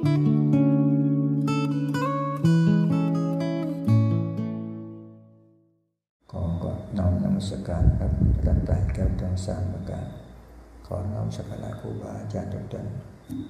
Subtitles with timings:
[0.00, 0.02] ข
[6.40, 8.12] อก็น้อมนมัสการครับ
[8.46, 10.06] รัตนตรัยแก้วทั้งสามประการ
[10.86, 12.86] ขอน้อมสักการะครูบาอาจารย์ทุกท่าน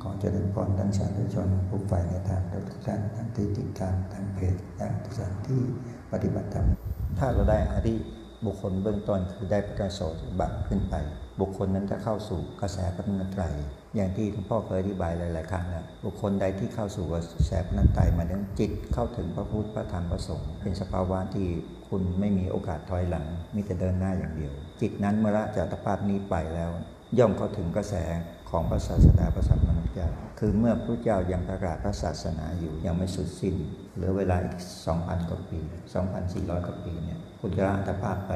[0.03, 5.61] ขอเจริญพรท่านสาธุชนผู้ใฝ่ในทางทุกท่านทั้งที่ติดตามทางเพจและทุกท่านที่
[6.13, 6.67] ปฏิบัติธรรม
[7.19, 7.95] ถ้าเราได้อริ
[8.47, 10.95] บุคคลเบื้องต้นคือได้ประโสดบัตขึ้นไป
[11.41, 13.55] บุคคลนั้นจะเข้าสู่กระแสพระนันตรัย
[13.97, 21.49] อย่างที่หลวงพ่อเคยอธิบายหลาย ๆ ครั้งแล้วบุคคลใดที่เข้าสู่กระแสพระนันตรัยหมายถึงจิตเข้าถึงพระพุทธพระธรรมพระสงฆ์เป็นสภาวะที่
[21.89, 26.71] คุณไม่มีโอกาสถอยหลังมีแต่เดินหน้าอย่างเดียว จิตนั้นเมื่อละจากตภาพนี้ไปแล้ว
[27.19, 27.95] ย่อมเข้าถึงกระแส
[28.51, 33.55] ของพระศาสดาพระสัมมาสัมพุทธเจ้า คือเมื่อพระเจ้ายังประกาศพระศาสนาอยู่ยังไม่สุดสิ้น
[33.95, 34.59] เหลือเวลาอีก
[34.95, 35.61] 2,000กว่าปี
[36.13, 38.33] 2,400กว่าปีเนี่ย คุณจะละอัตภาพไป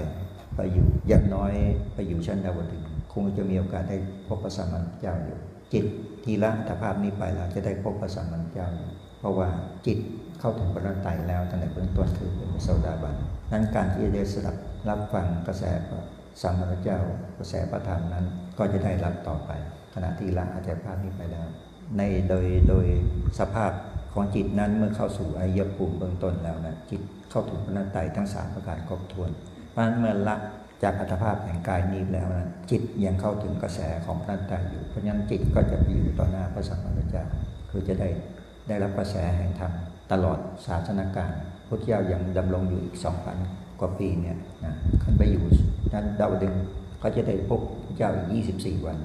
[0.57, 1.53] ไปอยู่อย่างน้อย
[1.95, 2.83] ไปอยู่ชั้นดาวดึง
[3.13, 3.97] คงจะมีโอกาสได้
[4.27, 5.39] พบพระสัมมาสัมพุทธเจ้าอยู่
[5.73, 5.85] จิต
[6.25, 9.49] ที่ละอัตภาพนี้ไปแล้วจะได้พบพระสัมมาสัมพุทธเจ้าอยู่เพราะว่า
[9.87, 9.99] จิต
[10.41, 13.15] เข้าถึงพระนันตรแล้วตั้งแต่เบื้องต้นคือเป็นโสดาบัน
[13.53, 14.57] นั้นการที่จะได้สดับ
[14.89, 16.01] รับฟังกระแสพระ
[16.43, 16.99] สัมมาสัมพุทธเจ้า
[17.39, 18.25] กระแสพระธรรมนั้น
[18.59, 19.51] ก็จะได้รับต่อไป
[19.95, 21.47] ขณะที่ละอัตภาพนี้ไปแล้ว
[21.97, 22.87] ในโดยโดย
[23.39, 23.73] สภาพ
[24.15, 29.31] ของจิตนั้นเมื่อเข้าสู่อายภูมิเบื้องต้นแล้วนะจิตเข้าถึงพนันตทั้งสามประการครบถ้วน
[29.71, 30.37] เพราะนั้นเมื่อละ
[30.83, 37.25] จากอัตภาพแห่งกายนี้แล้วนะจิตยังเข้าถึงกระแสของพนันตรัยอยู่ เพราะฉะนั้นจิตก็จะไปอยู่ต่อหน้าพระสัมมาสัมพุทธเจ้า
[37.71, 38.09] คือจะได้
[38.69, 39.73] ได้รับกระแสแห่งธรรม
[40.13, 41.31] ตลอดศาสนาการ
[41.69, 42.97] พุทธเจ้ายังดำรงอยู่อีก
[43.39, 45.45] 2,000กว่าปีเนี่ยนะขึ้นไปอยู่
[45.93, 46.55] ด้านดาวดึง
[47.03, 48.99] ก็จะได้พบพระเจ้าอีก 24 วัน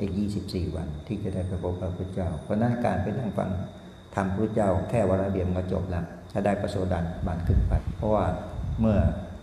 [0.00, 0.12] อีก
[0.44, 3.50] 24 วันที่จะได้ไปพบพระพุทธเจ้า เพราะนั้นการไปนั่งฟัง
[4.16, 8.24] ธรรมพระเจ้าแค่วันละเดียวก็จบแล้วถ้าได้ประโสดาบันขึ้นไป เพราะว่า
[8.80, 8.98] เมื่อ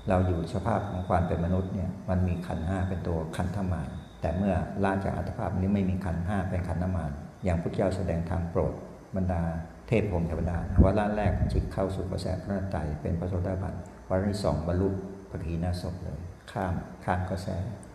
[0.09, 3.89] เราอยู่สภาพของความเป็นมนุษย์เนี่ยมันมีขันห้าเป็นตัวขันธมาร
[4.21, 7.11] แต่เมื่อล่าจากอัตภาพนี้ไม่มีขันห้าเป็นขันธมาร
[7.43, 8.73] อย่างพระเจ้าแสดงธรรมโปรด
[9.15, 9.41] บรรดา
[9.87, 13.73] เทพพรมเทวดาวาระแรกจิตเข้าสู่กระแสพระนตรัยเป็นพระโสดาบัน
[14.09, 14.89] วาระที่สองบรรลุ
[15.29, 16.19] พระขีณาสพเลย
[16.51, 16.73] ข้าม
[17.05, 17.47] ข้ามกระแส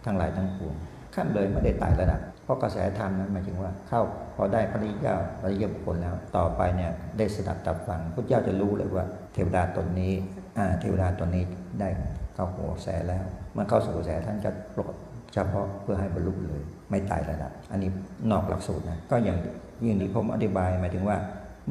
[0.05, 0.75] ทั้งหลายทั้งปวง
[1.15, 4.03] ข้ามเลยไม่ได้ไต่ระดับ เพราะกระแสธรรมนั้นหมายถึงว่าเข้า
[4.37, 9.05] พอได้พระริยเจ้าพระริยบุคคลแล้ว ต่อไปเนี่ยได้สดับตับฟังพระเจ้าจะรู้เลยว่า
[9.35, 10.13] เทวดาตนนี้
[10.59, 11.45] อ่าเทวดาตนนี้
[11.81, 11.89] ได้
[12.35, 14.95] เข้าหัวกระแสแล้ว เมื่อเข้าสู่กระแสท่านจะปรด
[15.33, 17.91] เฉพาะเพื่อให้บรรลุเลย ไม่ไต่ระดับ อันนี้
[18.31, 19.39] นอกหลักสูตรนะก็อย่าง
[19.85, 21.17] ยิ่งที่ผมอธิบายหมายถึงว่า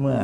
[0.00, 0.18] เมื่อ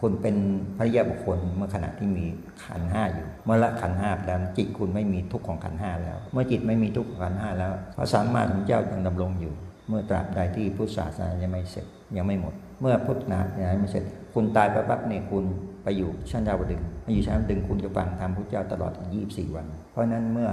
[0.00, 0.36] คุณเป็น
[0.76, 2.24] พระยาบุคคลเมื่อขณะที่มี
[2.64, 9.54] ขันห้าอยู่เมื่อละขันห้าแล้วจิตคุณไม่มีทุกข์ของขันห้าแล้ว เมื่อจิตไม่มีทุกข์ของขันห้าแล้วพระสัมมาสัมพุทธเจ้ายังดำรงอยู่
[9.88, 11.86] เมื่อตราบใดที่พุทธศาสนายังไม่เสร็จ
[12.16, 14.04] ยังไม่หมด เมื่อพุทธศาสนาไม่เสร็จ
[14.34, 15.44] คุณตายไปปั๊บเนี่ยคุณ
[15.84, 18.92] ไปอยู่ชั้นดาวดึงมาอยู่ชั้นดึงคุณจะฟังธรรมพุทธเจ้าตลอด
[19.24, 20.48] 24 วัน เพราะนั้นเมื่อ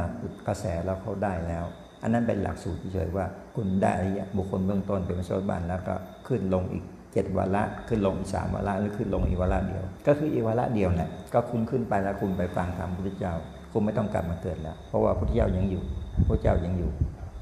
[0.47, 1.65] กระแสเราเขาได้แล้ว
[2.03, 5.95] อันนั้นเป็นหลักสูตรเฉยๆว่า คุณได้อริยบุคคลเบื้องต้นเป็นโสดาบันแล้วก็
[6.27, 6.83] ขึ้นลงอีก
[7.13, 13.33] เจ็ดวาระขึ้นลงอีกสามวาระหรือขึ้นลงอีกวาระเดียว ก็คืออีวาระเดียวเนี่ยก็คุณขึ้นไปแล้วคุณไปฟังธรรมพุทธเจ้า
[13.71, 15.83] คุณไม่ต้องกลับมาเกิดแล้ว เพราะว่าพุทธเจ้ายังอยู่
[16.27, 16.91] พระเจ้ายังอยู่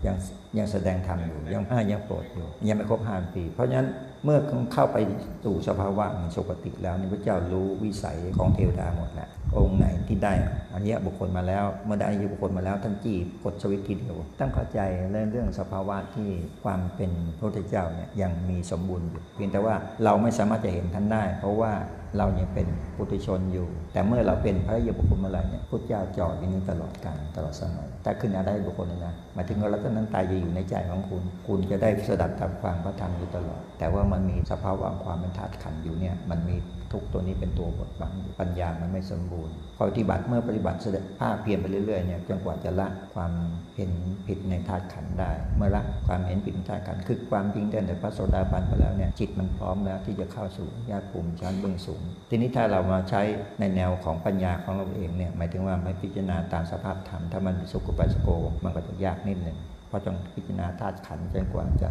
[0.05, 0.15] ยัง
[0.57, 3.89] ยังแสดงธรรมอยู่ยังห้ายังโปรดอยู่ยังไม่ครบห้าปี เพราะฉะนั้น
[4.23, 4.39] เมื่อ
[4.73, 4.97] เข้าไป
[5.45, 10.33] สู่สภาวะของสุคติแล้วนี่พระเจ้ารู้วิสัยของเทวดาหมดแหละองค์ไหนที่ได้
[10.73, 14.79] อริยบุคคลมาแล้วเมื่อได้อริยบุคคลมาแล้วท่านจีบกดสวิตช์ทีเดียวต้องเข้าใจ
[15.11, 16.29] เรื่องเรื่องสภาวะที่
[16.63, 21.73] ความเป็นพระพุทธเจ้าเนี่ยยังมีสมบูรณ์อยู่เพียงแต่ว่าเราไม่สามารถจะเห็นท่านได้ เพราะว่า
[22.17, 36.57] เรายังเป็นปุถุชนอยู่ แต่เมื่อเราเป็นพระยบุคคลเมื่อไหร่เนี่ยพุทธเจ้าจอดอยู่นี้ตลอดกาลตลอดสมัยแต่ขึ้นอะไรบุคคลนะหมายถึงว่ารัตนันตายจะอยู่ในใจของคุณ คุณจะได้สดับตามความพระธรรมอยู่ตลอด แต่ว่ามันมีสภาวะความเป็นธาตุขันอยู่เนี่ยมันมี
[36.91, 43.31] ทุกตัวนี้เป็นตัวบทบังปัญญามันไม่สมบูรณ์พอปฏิบัติเมื่อปฏิบัติเสด็จภาคเพียรไปเรื่อยๆเนี่ยจนกว่าจะละความ
[43.75, 43.91] เห็น
[44.27, 53.21] ผิดในธาตุขันได้ เมื่อละความเห็นผิดในธาตุขันคือความจริงได้ในพระโสดาบันไปแล้วเนี่ยจิตมันพร้อมแล้วที่จะเข้าสู่ญาติภูมิชั้นเบื้องสูง ทีนี้ถ้าเรามาใช้
[53.59, 58.27] ในแนวของปัญญาของเราเองเนี่ยหมายถึงว่าไม่พิจารณาตามสภาพธรรมถ้ามันสุกุปัสสโก
[58.63, 59.57] มันก็จะยากนิดหนึ่ง
[59.87, 61.89] เพราะต้องพิจารณาธาตุขันจนกว่าจะ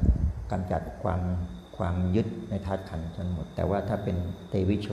[0.51, 1.21] กำจัดความ
[1.81, 4.17] ความยึดในธาตุขันธ์จนหมด แต่ว่าถ้าเป็น
[4.51, 4.89] เตวิโช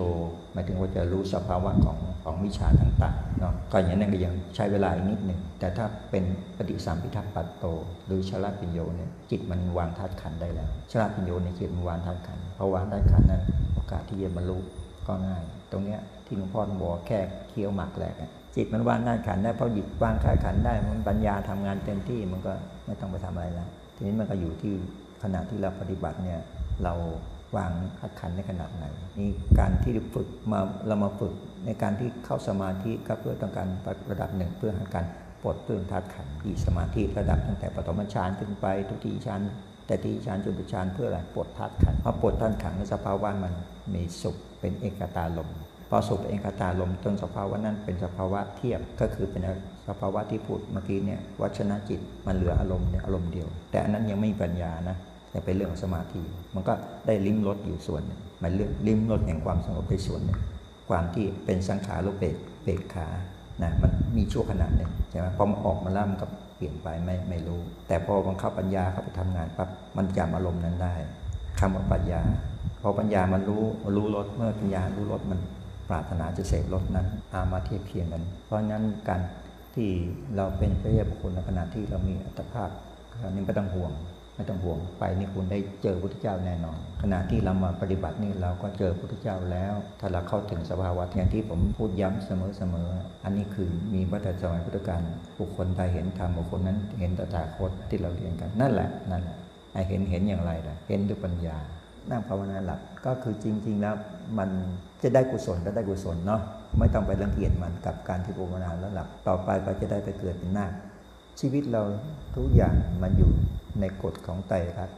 [0.54, 6.24] หมายถึงว่าจะรู้สภาวะของของวิชาต่างๆเนาะก็อย่างนั้นก็ยังใช้เวลาอีกนิดหนึ่งแต่ถ้าเป็น
[6.58, 7.66] ปฏิสัมพิทัปปัตโต
[8.06, 13.44] หรือชลาปิญโยเนี่ยจิตมันวางธาตุขันธ์ได้แล้วชลาปิญโยในจิตมันวางธาตุขันธ์พอวางธาตุขันธ์นั้น
[13.74, 14.58] โอกาสที่จะบรรลุ
[15.08, 17.20] ก็ง่าย ตรงเนี้ยที่หลวงพ่อบอกแค่
[17.50, 18.16] เคี้ยวหมากแหลก
[18.56, 22.54] จิตมันวางธาตุขันธ์ได้เพราะหยิบวางธาตุขันธ์ได้มันปัญญาทำงานเต็มที่มันก็
[22.86, 24.74] ไม่ต้องไปทำอะไรแล้วทีนี้มันก็อยู่ที่
[25.24, 26.40] ขณะที่เราปฏิบัติเนี่ย
[26.84, 26.94] เรา
[27.56, 28.86] วางขัดขันในขนาดไหน
[29.20, 31.34] นี่การที่ฝึกมาเรามาฝึก
[31.66, 33.68] ในการที่เข้าสมาธิก็เพื่อต้องการ
[34.12, 35.06] ระดับหนึ่งเพื่อหาการ
[35.44, 39.42] ปลดเปลื้องธาตุขันธ์ที่สมาธิระดับตั้งแต่ปฐมฌานขึ้นไปทุติยฌาน
[39.88, 43.54] แต่ที่ฌานจนถึงฌานเพื่ออะไรปลดธาตุขันธ์พอปลดธาตุขันธ์ในสภาวะมัน
[43.94, 45.50] มีสุขเป็นเอกตาลม
[45.90, 49.42] พอสุขเป็นเอกตาลมต้นสภาวะนั้นเป็นสภาวะเทียบก็คือเป็น
[49.88, 54.98] สภาวะที่พูดเมื่อกี้เนี่ยวัชนะจิตมันเหลืออารมณ์เนี่ยอารมณ์เดียว แต่อันนั้นยังไม่มีปัญญานะ
[55.32, 56.22] แต่เป็นเรื่องของสมาธิ
[56.56, 56.74] มันก็
[57.08, 60.40] ได้ลิ้มรสอยู่ส่วนหนึ่งมันเรื่องลิ้มรสแห่งความสงบไปส่วนหนึ่ง
[60.90, 63.08] ความที่เป็นสังขารุปเบกเบกขา
[63.64, 70.96] นะมันมีชั่วขณะหนึ่งใช่ไหมพอมันออกมาแล้วมันก็เปลี่ยนไปไม่ไม่รู้ แต่พอมันเข้าปัญญาเข้าไปทำงานปั๊บมันจำอารมณ์นั้นได้
[71.60, 72.22] คำว่าปัญญา
[72.82, 73.64] พอปัญญามันรู้
[73.96, 75.40] รู้รสเมื่อปัญญารู้รสมัน
[75.90, 79.22] ปรารถนาจะเสพรสนั้นอามาเทียบเคียงกัน เพราะงั้นการ
[79.76, 79.90] ที่
[80.36, 82.70] เราเป็นพระเยาบุคคลในขณะที่เรามีอัตภาพ
[83.30, 83.92] นี่ไม่ต้องห่วง
[84.38, 95.02] ไม่ต้องห่วงไปนี่คุณได้เจอพระพุทธเจ้าแน่นอน ขณะที่เรามาปฏิบัตินี่เราก็เจอพระพุทธเจ้าแล้ว ถ้าเราเข้าถึงสภาวะอย่างที่ผมพูดย้ำเสมอๆอันนี้คือมีวัฏสมัยพุทธกาล
[95.40, 99.38] บุคคลใดเห็นธรรมบุคคลนั้นเห็นตถาคตที่เราเรียนกันนั่นแหละนั่นแหละ
[99.74, 101.58] ไอเห็นเห็นอย่างไรล่ะเห็นด้วยปัญญา
[102.10, 103.96] นั่งภาวนาหลับก็คือจริง ๆ แล้ว
[104.38, 104.50] มัน
[105.04, 106.42] จะได้กุศลก็ได้กุศลเนาะ
[106.80, 110.72] ไม่ต้องไปรังเกียจมันกับการที่ภาวนาแล้วหลับต่อไปก็จะได้ไปเกิดเป็นนาค
[111.40, 111.84] ชีวิตเรา
[112.36, 113.32] ทุกอย่างมันอยู่
[113.80, 114.98] ในกฎของไตรลักษณ์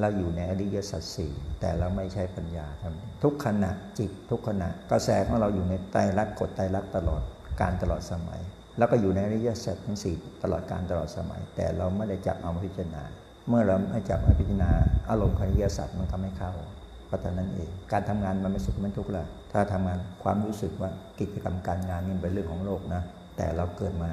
[0.00, 7.22] เราอยู่ในอริยสัจสี่แต่เราไม่ใช้ปัญญาทำทุกขณะจิตทุกขณะกระแสของเราอยู่ในไตรลักษณ์กฎไตรลักษณ์ตลอด
[7.60, 8.40] การตลอดสมัย
[8.78, 13.02] แล้วก็อยู่ในอริยสัจทั้งสี่ตลอดการตลอดสมัย แต่เราไม่ได้จับเอามาพิจารณา
[13.48, 14.70] เมื่อเราไม่จับมาพิจารณา
[15.10, 16.52] อารมณ์คณิยสตร์มันทำให้เข้า
[17.06, 20.90] เพราะฉะนั้นเอง การทำงานมันไม่สุขไม่ทุกข์ละถ้าทำงานความรู้สึกว่า
[21.20, 23.02] กิจกรรมการงานนี่เป็นเรื่องของโลกนะ
[23.36, 24.10] แต่เราเกิดมา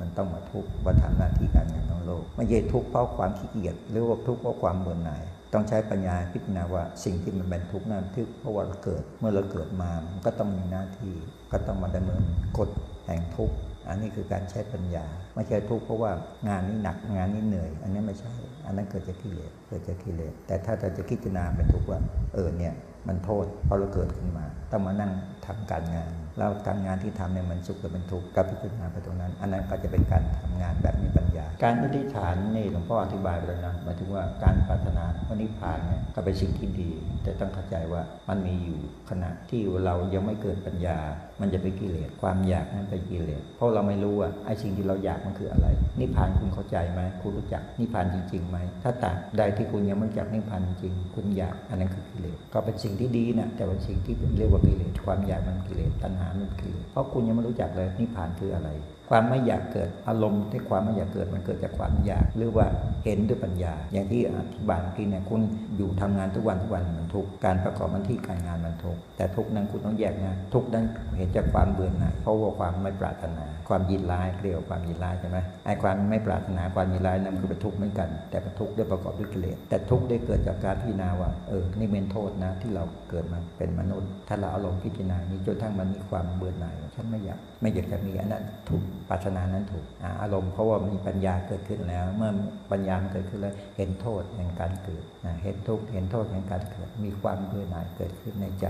[0.00, 5.22] มันต้องมาทุกข์ว่าทำหน้าที่การงานของโลกไม่ใช่ทุกข์เพราะความขี้เกียจหรือว่าทุกข์เพราะความเบื่อหน่าย
[5.52, 11.14] ต้องใช้ปัญญาพิจารณาว่าสิ่งที่มันเป็นทุกข์นั้นทุกข์เพราะว่าเราเกิดเมื่อเราเกิดมามันก็ต้องมีหน้าที่
[11.52, 12.24] ก็ต้องมาดำเนิน
[12.58, 12.70] กฎ
[13.06, 13.56] แห่งทุกข์
[13.88, 16.12] อันนี้คือการใช้ปัญญา ไม่ใช่ทุกข์เพราะว่า
[16.48, 18.32] งานนี้หนักงานนี้เหนื่อย อันนี้ไม่ใช่
[18.66, 22.00] อันนั้นเกิดจากกิเลสเกิดจากกิเลสแต่ถ้าเราจะพิจารณาเป็นทุกข์ว่า
[22.34, 22.74] เออเนี่ย
[23.08, 25.12] มันโทษเพราะเราเกิดขึ้นมา ต้องมานั่ง
[25.46, 36.90] ทำการงาน เราการงานที่ทำเนี่ยมันสุขหรือเป็นทุกข์กับพิจารณาไปตรงนั้น อันนั้นก็จะเป็นการทำงานแบบมีปัญญา การอธิษฐานนี่หลวงพ่ออธิบายไปแล้วนะหมายถึงว่าการปรารถนาพระนิพพานเนี่ยก็เป็นสิ่งที่ดี
[37.22, 38.78] แต่ต้องเข้าใจว่ามันมีอยู่
[39.10, 40.98] ขณะที่เรายังไม่เกิดปัญญา
[41.40, 45.66] มันจะเป็นกิเลสความอยากนั้นเป็นกิเลสเพราะเราไม่รู้ว่าไอ้สิ่งที่เราอยากมันคืออะไร
[46.00, 58.68] นิพพานคุณเข้าใจไหมคุณรู้จักนิพพานจริงๆไหมถ้าตราบใดที่คุณยังไม่รู้จักนิพพานจริงคุณอยากอันนั้นคือกิเลสก็เป็นสิ่งที่ดีนะแต่เป็นสิ่งที่เรียกว่ากิเลสความอยากมันกิเลสตัณหามันกิเลสเพราะคุณยังไม่รู้จักเลยนิพพานคืออะไร
[59.08, 62.66] ความไม่อยากเกิดอารมณ์ที่ความไม่อยากเกิดมันเกิดจากความอยาก หรือว่า
[63.04, 65.40] เห็นด้วยปัญญา อย่างที่อธิบายเมื่อกี้เนี่ยคุณ
[65.76, 70.84] อยู่ทำงานทุกวันทุกวันมันทุกข์การประกอบมันที่การงานมันทุกข์แต่ทุกข์นั้นคุณต้องแยกนะทุกข์นั้น
[71.16, 89.84] เห็นจากความเบื่อหน่ายเพราะว่าความไม่ปรารถนา ความยินร้ายเรียกว่าความยินร้ายใช่ไหมไอ้ความไม่ปรารถนาความยินร้ายนั้นคือเป็นทุกข์เหมือนกัน แต่เป็นทุกข์ด้วยประกอบด้วยกิเลสแต่ทุกข์ได้เกิดจากการพิจารณาว่าเออนี่เป็นโทษนะที่เราเกิดมาเป็นมนุษย์ ถ้าเราอาลงพิจารณานี้จนทั้งมันมีความเบื่อหน่ายฉันไม่อยาก ไม่อยากจะมีอันนั้นถูกปรารถนานั้นถูก
[90.22, 92.32] อารมณ์เพราะว่ามีปัญญาเกิดขึ้นแล้ว เมื่อ
[92.72, 95.04] ปัญญามันเกิดขึ้นแล้วเห็นโทษแห่งการเกิด
[95.42, 98.66] เห็นทุกข์เห็นโทษแห่งการเกิด มีความเบื่อหน่ายเกิดขึ้นในใจ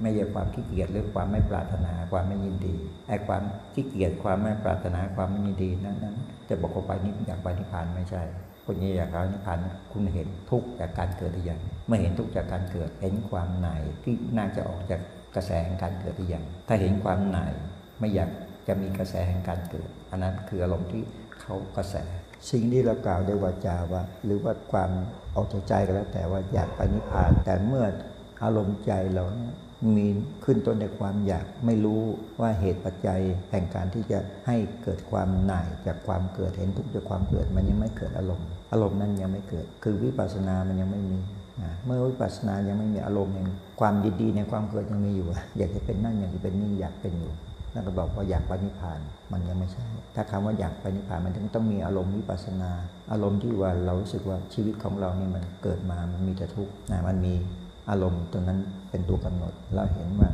[0.00, 2.76] ไม่ใช่ความขี้เกียจหรือความไม่ปรารถนาความไม่ยินดี
[3.08, 3.42] ไอ้ความ
[3.74, 6.16] ขี้เกียจความไม่ปรารถนาความไม่ยินดีนั้นนั้น
[6.48, 8.22] จะบอกว่าไปนิพอยากไปนิพพานไม่ใช่
[8.66, 9.58] คนนี้อยากเอานิพพาน
[9.92, 15.00] คุณเห็นทุกข์จากการเกิดหรือยังเมื่อเห็นทุกข์จากการเกิดเห็นความหน่ายที่น่าจะออกจาก
[15.34, 15.50] กระแส
[15.82, 17.52] การเกิดหรือยังถ้าเห็นความหน่าย
[18.02, 18.30] ไม่อยาก
[18.68, 21.02] จะมีกระแสแห่งการเกิด อันนั้นคืออารมณ์ที่
[21.40, 21.96] เขากระแส
[22.50, 24.90] สิ่งที่เรากล่าวด้วยวาจาว่า หรือว่าความ
[25.34, 27.84] ออกจากใจก็แล้ว แต่ว่าอยากไปนิพพานแต่เมื่อ
[28.44, 29.50] อารมณ์ใจเรานี่
[29.96, 30.06] มี
[30.44, 32.02] ขึ้นต้นในความอยากไม่รู้
[32.40, 41.20] ว่าเหตุปัจจัยแห่งการที่จะให้เกิดความหน่ายจากความเกิดเห็นทุกข์จากความเกิดมันยังไม่เกิดอารมณ์ อารมณ์นั้นยังไม่เกิด คือวิปัสสนามันยังไม่มี
[41.84, 43.46] เมื่อวิปัสสนายังไม่มีอารมณ์ยัง
[43.80, 47.32] ความยินดีในความเกิดยังมีอยู่ อยากจะเป็นนั่นอยากจะเป็นนี่อยากเป็นอยู่
[47.74, 49.00] นั่นก็บอกว่าอยากไปนิพพาน
[49.32, 52.70] มันยังไม่ใช่ ถ้าคำว่าอยากไปนิพพานมันถึงต้องมีอารมณ์วิปัสสนา
[53.12, 57.34] อารมณ์ที่ว่าเรารู้สึกว่าชีวิตของเรานี่มันเกิดมามันมีแต่ทุกข์นะมันมี
[57.90, 58.60] อารมณ์ตรงนั้น
[58.90, 60.30] เป็นตัวกำหนด เราเห็นว่า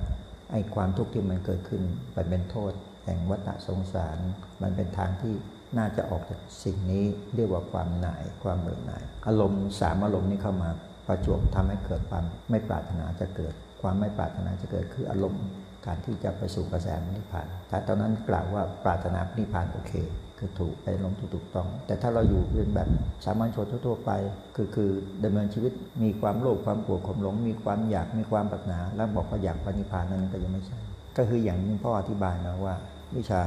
[0.53, 1.83] ไอ้ความทุกข์ที่มันเกิดขึ้น
[2.17, 2.73] มันเป็นโทษ
[3.05, 4.19] แห่งวัฏสงสาร
[4.63, 5.35] มันเป็นทางที่
[5.79, 7.05] น่าจะออกจากสิ่งนี้
[7.35, 10.71] เรียกว่าความหน่ายความเบื่อหน่าย อารมณ์สามอารมณ์นี้เข้ามา
[11.07, 15.45] ประจวบทำให้เกิดความไม่ปรารถนาจะเกิด ความไม่ปรารถนาจะเกิดคืออารมณ์
[15.89, 19.93] การที่จะไปสู่กระแสนิพพานถ้าตอนนั้นกล่าวว่าปรารถนานิพพานโอเค
[20.39, 22.89] คือถูกไปลงถูกถูกต้อง แต่ถ้าเราอยู่เป็นแบบ
[23.25, 24.11] สามัญชนทั่วไป
[24.57, 24.91] คือคือ
[25.25, 30.79] ดำเนินชีวิตมีความโลภความโกรธความหลง มีความอยากมีความปรารถนา แล้วบอกว่าอยากปณิพพานนั้นก็ยังไม่ใช่
[31.17, 32.75] ก็คืออย่างที่พ่ออธิบายนะว่า
[33.17, 33.41] วิชา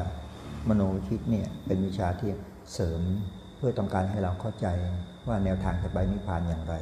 [0.69, 2.29] มโนวิชิตเนี่ยเป็นวิชาที่
[2.73, 3.01] เสริม
[3.57, 4.67] เพื่อต้องการให้เราเข้าใจ
[5.27, 6.75] ว่าแนวทางจะไปนิพพานอย่างไร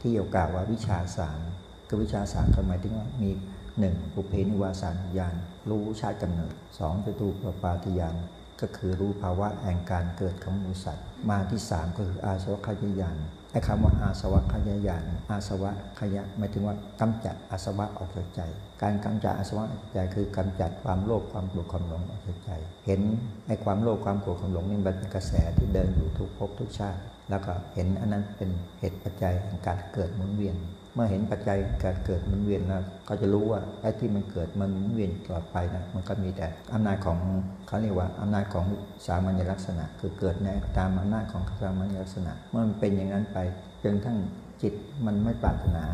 [0.00, 1.40] ที่เกี่ยวกับว่าวิชาสาม
[1.88, 3.30] คือวิชาสามหมายถึงว่ามี
[3.78, 5.34] หนึ่งปุเพนิวาสานุญาณ
[5.70, 8.16] รู้ชาติกำเนิดสองจตุปปาติญาณ
[8.60, 13.16] ก็คือรู้ภาวะแห่งการเกิดของมนุษย์สัตว์มาที่สามก็คืออาสวัคยญาณ
[13.52, 18.40] ไอ้คำว่าอาสวะขยายานอาสวะขยะหมายถึงว่ากำจัดอาสวะออกจากใจ
[18.82, 22.50] การกำจัดอาสวะออกจากใจคือกำจัดความโลภความโกรธความหลงออกจากใจ
[22.86, 23.00] เห็น
[23.46, 27.00] ไอ้ความโลภความโกรธความหลงนี่มันเป็นกระแสที่เดินอยู่ทุกภพทุกชาติ
[27.30, 30.56] แล้วก็เห็นอันนั้นเป็นเหตุปัจจัยแห่งการเกิดหมุนเวียน
[30.94, 37.18] เมื่อเห็นปัจจัยการเกิดหมุนเวียนแล้วก็จะรู้ว่าไอ้ที่มันเกิดมันหมุนเวียนตลอดไปนะมันก็มีแต่อำนาจของ
[37.66, 38.66] เขาเรียกว่าอำนาจของ
[39.06, 40.48] สามัญลักษณะ คือเกิดใน
[40.78, 43.38] ตามอำนาจของสามัญลักษณะเมื่อมันเป็นอย่างนั้นไป
[43.82, 44.18] จนทั้ง
[44.62, 44.74] จิต
[45.06, 45.84] มันไม่ปรารถนา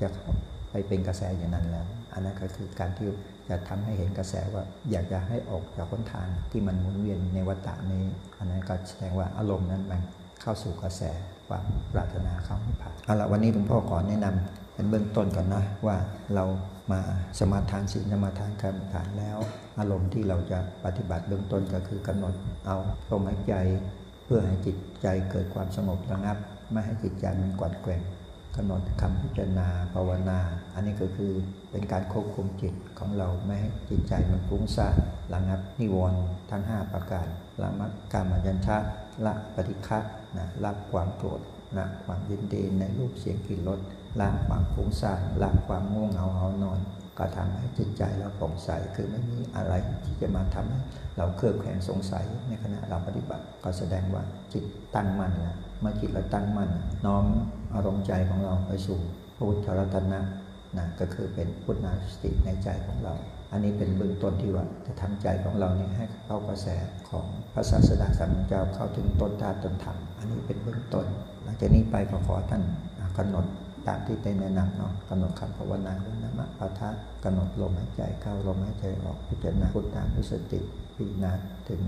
[0.00, 0.08] จะ
[0.70, 3.08] ไปเป็นกระแสอย่างนั้นแล้ว อันนั้นก็คือการที่
[3.48, 8.04] จะทำให้เห็นกระแสว่าอยากจะให้ออกจากหนทางที่มันหมุนเวียนในวัฏฏะนี้
[8.38, 10.00] อันนั้นก็แสดงว่าอารมณ์นั้นมัน
[10.42, 11.02] เข้าสู่กระแส
[11.48, 15.96] ความปรารถนาเข้านิพพานเอาละวันนี้หลวงพ่อขอแนะนำเป็นเบื้องต้นก่อนนะว่า
[16.34, 16.44] เรา
[16.92, 17.00] มา
[17.38, 19.38] สมาทานศีลสมาทานกรรมฐานแล้ว
[19.78, 22.34] อารมณ์ที่เราจะปฏิบัติเบื้องต้นก็คือกำหนด
[22.66, 22.76] เอา
[23.10, 23.54] ลมหายใจ
[24.24, 26.38] เพื่อให้จิตใจเกิดความสงบระงับ
[26.72, 28.02] ไม่ให้จิตใจมันกวัดแกว่ง
[28.56, 30.38] กำหนดคำพิจารณาภาวนา
[30.74, 31.32] อันนี้ก็คือ
[31.70, 34.96] เป็นการควบคุมจิตของเราไม่ให้จิตใจมันฟุ้งซ่าน
[35.34, 36.20] ระงับนิวรณ์
[36.50, 37.26] ทั้ง 5 ประการ
[37.62, 38.76] ละมักการมยัญชะ
[39.26, 39.98] ละปฏิฆะ
[40.38, 41.40] นะละความโกรธ
[41.76, 43.80] ละความยินดีในรูปเสียงกลิ่นรส
[44.20, 46.80] ละความฟุ้งซ่านละความง่วงเหงาหานอน
[47.18, 49.74] ก็ทำให้จิตใจเราผ่องใสคือไม่มีอะไร
[50.04, 50.80] ที่จะมาทำให้
[51.16, 54.22] เราเครือบแคลงสงสัยในขณะเราปฏิบัติก็แสดงว่า
[54.52, 56.70] จิตตั้งมั่นนะเมื่อจิตเราตั้งมั่น
[57.06, 57.24] น้อม
[57.74, 58.98] อารมณ์ใจของเราไปสู่
[59.36, 60.20] พุทธรัตนะ
[60.76, 63.14] นะก็คือเป็นพุทธนาสติในใจของเรา
[63.52, 66.68] อันนี้เป็นเบื้องต้นที่ว่าจะทำใจของเราเนี่ยให้เข้ากระแส
[67.10, 71.06] ของพระศาสดาสัมมาเจ้าเข้าถึงต้นธาตุต้นธรรม อันนี้เป็นเบื้องต้น
[71.44, 72.62] หลังจากนี้ไปก็ขอท่าน
[73.18, 73.44] กำหนด
[73.86, 76.90] ตามที่ได้แนะนำเนาะกำหนดคำภาวนาด้วยนะมะปะทะ
[77.24, 80.60] กำหนดลมหายใจเข้าลมหายใจออกพิจารณาพุทธานุสติ
[80.96, 81.32] พิจารณา
[81.68, 81.82] ถึง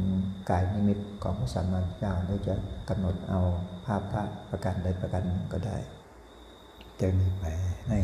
[0.50, 2.54] กายนิมิตของพระสัมมาสัมพุทธเจ้าโดยจะ
[2.88, 3.40] กำหนดเอา
[3.86, 5.76] ภาพพระประการใดประการหนึ่งก็ได้
[7.00, 7.44] จะมีไป
[7.88, 7.98] ให้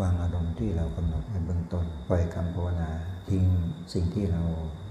[0.00, 2.90] วางอารมณ์ที่เรากำหนดในเบื้องต้นปล่อยคำภาวนา
[3.28, 3.44] ทิ้ง
[3.92, 4.42] สิ่งที่เรา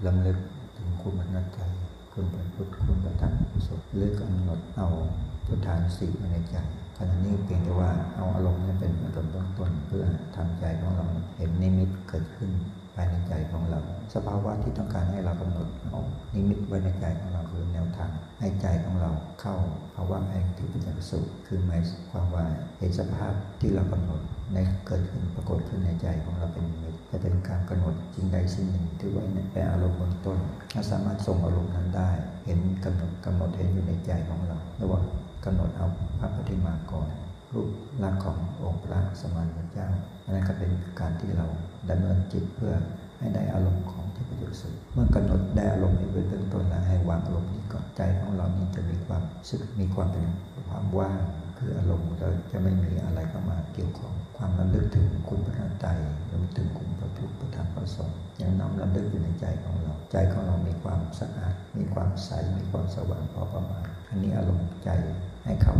[0.08, 0.38] ลำลึก
[0.78, 1.60] ถึงคุณพระนัตใจ
[2.20, 4.88] คุณไป็นพุทธคุณประธานกุศลหรือกำหนดเอา
[5.46, 6.56] พุทธานุสีมาในใจ
[6.98, 11.06] ขณะนี้เพียงแต่ว่าเอาอารมณ์นี้เป็นอารมณ์เบื้องต้นเพื่อทำใจของเรา
[11.38, 13.80] เห็นนิมิตเกิดขึ้นายในใจของเรา
[14.16, 16.02] สภาวะที่ต้องการให้เรากำหนดเอา
[16.34, 19.56] นิมิตไว้ในใจของเราคือแนวทางให้ใจของเราเข้า
[19.96, 22.46] ภาวะแห่งที่เป็นจักสุขคือหมายความว่า
[22.78, 24.22] เห็นสภาพที่เรากำหนด
[24.54, 30.38] ในเกิดขึ้นปรากฏขึ้นในใจของเราเป็นนิมิตจะเป็นการกำหนดสิ่งใดสิ่งหนึ่งที่ไว้เป็นอารมณ์เบื้องต้น
[30.74, 32.12] ถ้าสามารถส่งอารมณ์นั้นได้
[32.46, 35.00] เห็นกำหนดกำหนดเห็นอยู่ในใจของเรารือว่า
[35.46, 35.88] กำหนดเอา
[36.20, 37.08] พระปฏิมากร
[37.54, 37.70] รูป
[38.04, 39.88] ลักษณ์ขององค์พระสมานพระเจ้า
[40.24, 41.48] อันนั้นก็เป็นการที่เรา
[41.90, 42.74] ดำเนินจิตเพื่อ
[43.20, 50.26] ให้ได้อารมณ์ของที่ประโยชน์สุด เมื่อกำหนดได้อารมณ์นี้เป็นเบื้องต้นแล้วให้วางอารมณ์นี้ก่อนใจของเรานี้จะมีความสึกมีความเป็น
[50.70, 51.20] ความว่าง
[51.58, 55.86] คืออารมณ์เราจะไม่มีอะไรเข้ามาเกี่ยวข้องความระลึกถึงคุณพระใจ
[56.32, 64.90] ระลึกถึงคุณพระพุทธพระธรรมพระสงฆ์ยังน้อมระลึกอยู่ในใจของเรา ใจของเรามีความสะอาด มีความใสมีความสว่างพอประมาณอันนี้อารมณ์ใจ
[65.46, 65.76] ให้เข้า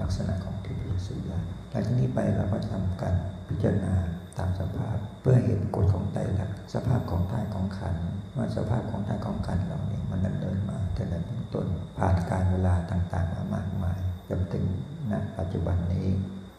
[0.00, 1.38] ลักษณะของทิพยสุญญา
[1.70, 3.14] หลังจากนี้ไปเราก็ทำการ
[3.48, 3.94] พิจารณา
[4.38, 7.94] ตามสภาพเพื่อเห็นกฎของไตรลักษณ์สภาพของธาตุของขัน
[8.36, 11.66] ว่าสภาพของธาตุของขันเราเนี่ยมันดำเนินมาแต่ละเบื้องต้น
[11.98, 13.98] ผ่านการเวลาต่างๆมามากมาย
[14.28, 14.64] จนถึง
[15.10, 16.06] ณปัจจุบันนี้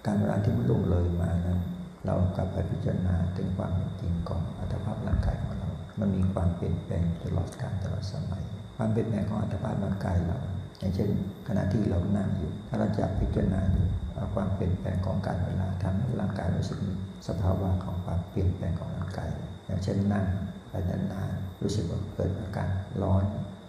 [0.06, 1.60] การเวลาที่มันล่วงเลยมานั้น
[2.06, 8.44] เรากลับไปพิจารณาถึงความจริงของอัตภาพร่างกายของเรา มันมีความเปลี่ยนแปลงตลอดกาลตลอดสมัย
[8.77, 10.39] ความเปลี่ยนแปลงของอัตภาพร่างกายเรา
[10.79, 11.10] อย่างเช่น
[11.48, 16.94] ขณะที่เรานั่งอยู่ ถ้าเราจะพิจารณาอยู่เอาความเปลี่ยนแปลงของการเวลาทำให้ร่างกายรู้สึกมี
[17.27, 19.29] สภาวะของความเปลี่ยนแปลงของร่างกาย
[19.65, 20.25] อย่างเช่นนั่ง
[20.70, 22.70] ไปนานๆรู้สึกว่าเกิดอาการ
[23.01, 23.24] ร้อน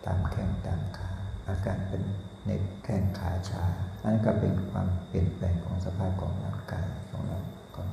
[0.06, 1.10] ตามแข้งตามขา
[1.48, 2.02] อาการเป็น
[2.44, 3.64] เน็บแข้งขาชา
[4.02, 7.38] อันนั้นก็เป็นความเปลี่ยนแปลงของสภาพของร่างกายของเรา
[7.74, 7.86] ของ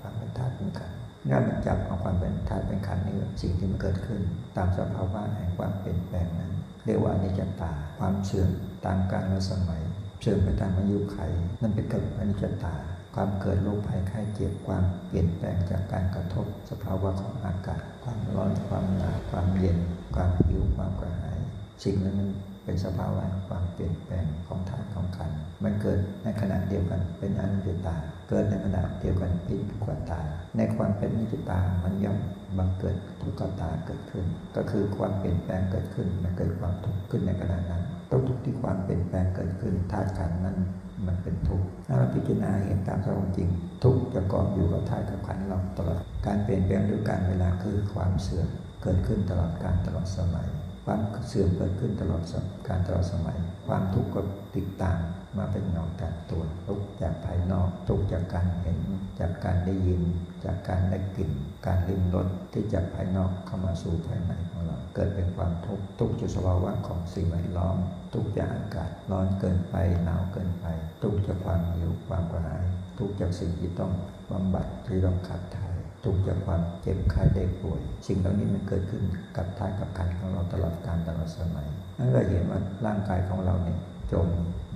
[0.00, 0.98] ความเป็นธาตุเป็นขันธ์
[1.30, 4.20] ถ้ามันจับเอาความเป็นธาตุเป็นขันนี่สิ่งที่มันเกิดขึ้น
[4.56, 6.52] ตามสภาวะแห่งความเปลี่ยนแปลงนั้น
[6.84, 8.50] เรียกว่าอนิจจตา ความเสื่อม
[8.84, 9.82] ตามกาลและสมัย
[10.20, 11.18] เสื่อมไปตามอายุไข
[11.60, 12.74] นั่นเป็นกับอนิจจตา
[13.14, 19.78] ความเกิดโรคภัยไข้เจ็บความเปลี่ยนแปลงจากการกระทบ สภาวะของอากาศ ความร้อนความหนาวความเย็น
[20.14, 21.38] ความหิวความกระหาย
[21.84, 22.30] สิ่งนั้นมัน
[22.64, 25.30] เป็นสภาวะความเปลี่ยนแปลงของธาตุของขัน
[25.64, 27.96] มันเกิดในขณะเดียวกันเป็นอนิจจตา
[28.28, 30.20] เกิดในขณะเดียวกันเป็นทุกขตา
[30.56, 32.18] ในความเป็นอนิจจตามันย่อม
[32.58, 34.24] บังเกิดทุกขตาเกิดขึ้น
[34.56, 40.58] ก็คือความเปลี่ยนแปลงเกิดขึ้นมันเกิดความทุกข์ขึ้นในขณะนั้นทุกทุกที่ความเปลี่ยนแปลงเกิดขึ้นธาตุขันธ์นั้น
[41.06, 43.48] มันเป็นทุกข์ถ้าเราพิจารณาเห็นตามสภาพจริง
[43.84, 48.48] ทุกข์จะกองอยู่กับธาตุกับขันธ์เราตลอดการเปลี่ยนแปลงด้วยการเวลาคือความเสื่อม
[48.82, 50.48] เกิดขึ้นตลอดการตลอดสมัย
[50.86, 52.22] ความเสื่อมเกิดขึ้นตลอด
[52.68, 54.20] การตลอดสมัย ความทุกข์ก็
[54.56, 54.98] ติดตาม
[55.38, 58.78] มาเป็นเงาจากตัวทุกจากภายนอกทุกจากการเห็น
[59.20, 60.02] จากการได้ยิน
[60.44, 61.30] จากการได้กลิ่น
[61.66, 67.76] การลิ้มรสที่จากภายนอกเข้ามาสู่ภายในของเรา เกิดเป็นความทุกข์ทุกจากสภาวะของสิ่งแวดล้อม
[68.14, 70.66] ทุกจากอากาศร้อนเกินไปหนาวเกินไป
[71.02, 72.62] ทุกจากความหิวความกระหาย
[72.98, 73.92] ทุกจากสิ่งที่ต้อง
[74.32, 79.02] บำบัดที่ต้องขับถ่ายทุกจากความเจ็บไข้ได้ป่วย สิ่งเหล่านี้มันเกิดขึ้น
[79.36, 81.68] กับท้ายกับขันของเราตลอดการตลอดสมัย
[81.98, 83.78] นั่นก็เห็นว่าร่างกายของเราเนี่ย
[84.12, 84.28] จม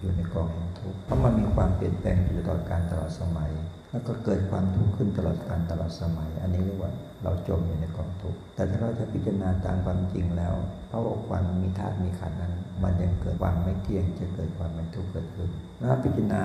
[0.05, 3.51] อยู่ในกองแห่งทุกข์เพราะมันมีความเปลี่ยนแปลงอยู่ตลอดการตลอดสมัย
[3.91, 6.93] แล้วก็เกิดความทุกข์ขึ้นตลอดการตลอดสมัย อันนี้เรียกว่า
[7.23, 10.55] เราจมอยู่ในกองทุกข์แต่ถ้าเราจะพิจารณาตามความจริงแล้ว
[10.89, 16.43] เพราะว่าความมีธาตุมีขันธ์นั้น มันยังเกิดความไม่เที่ยงจะเกิดความเป็นทุกข์เกิดขึ้นแล้วพิจารณา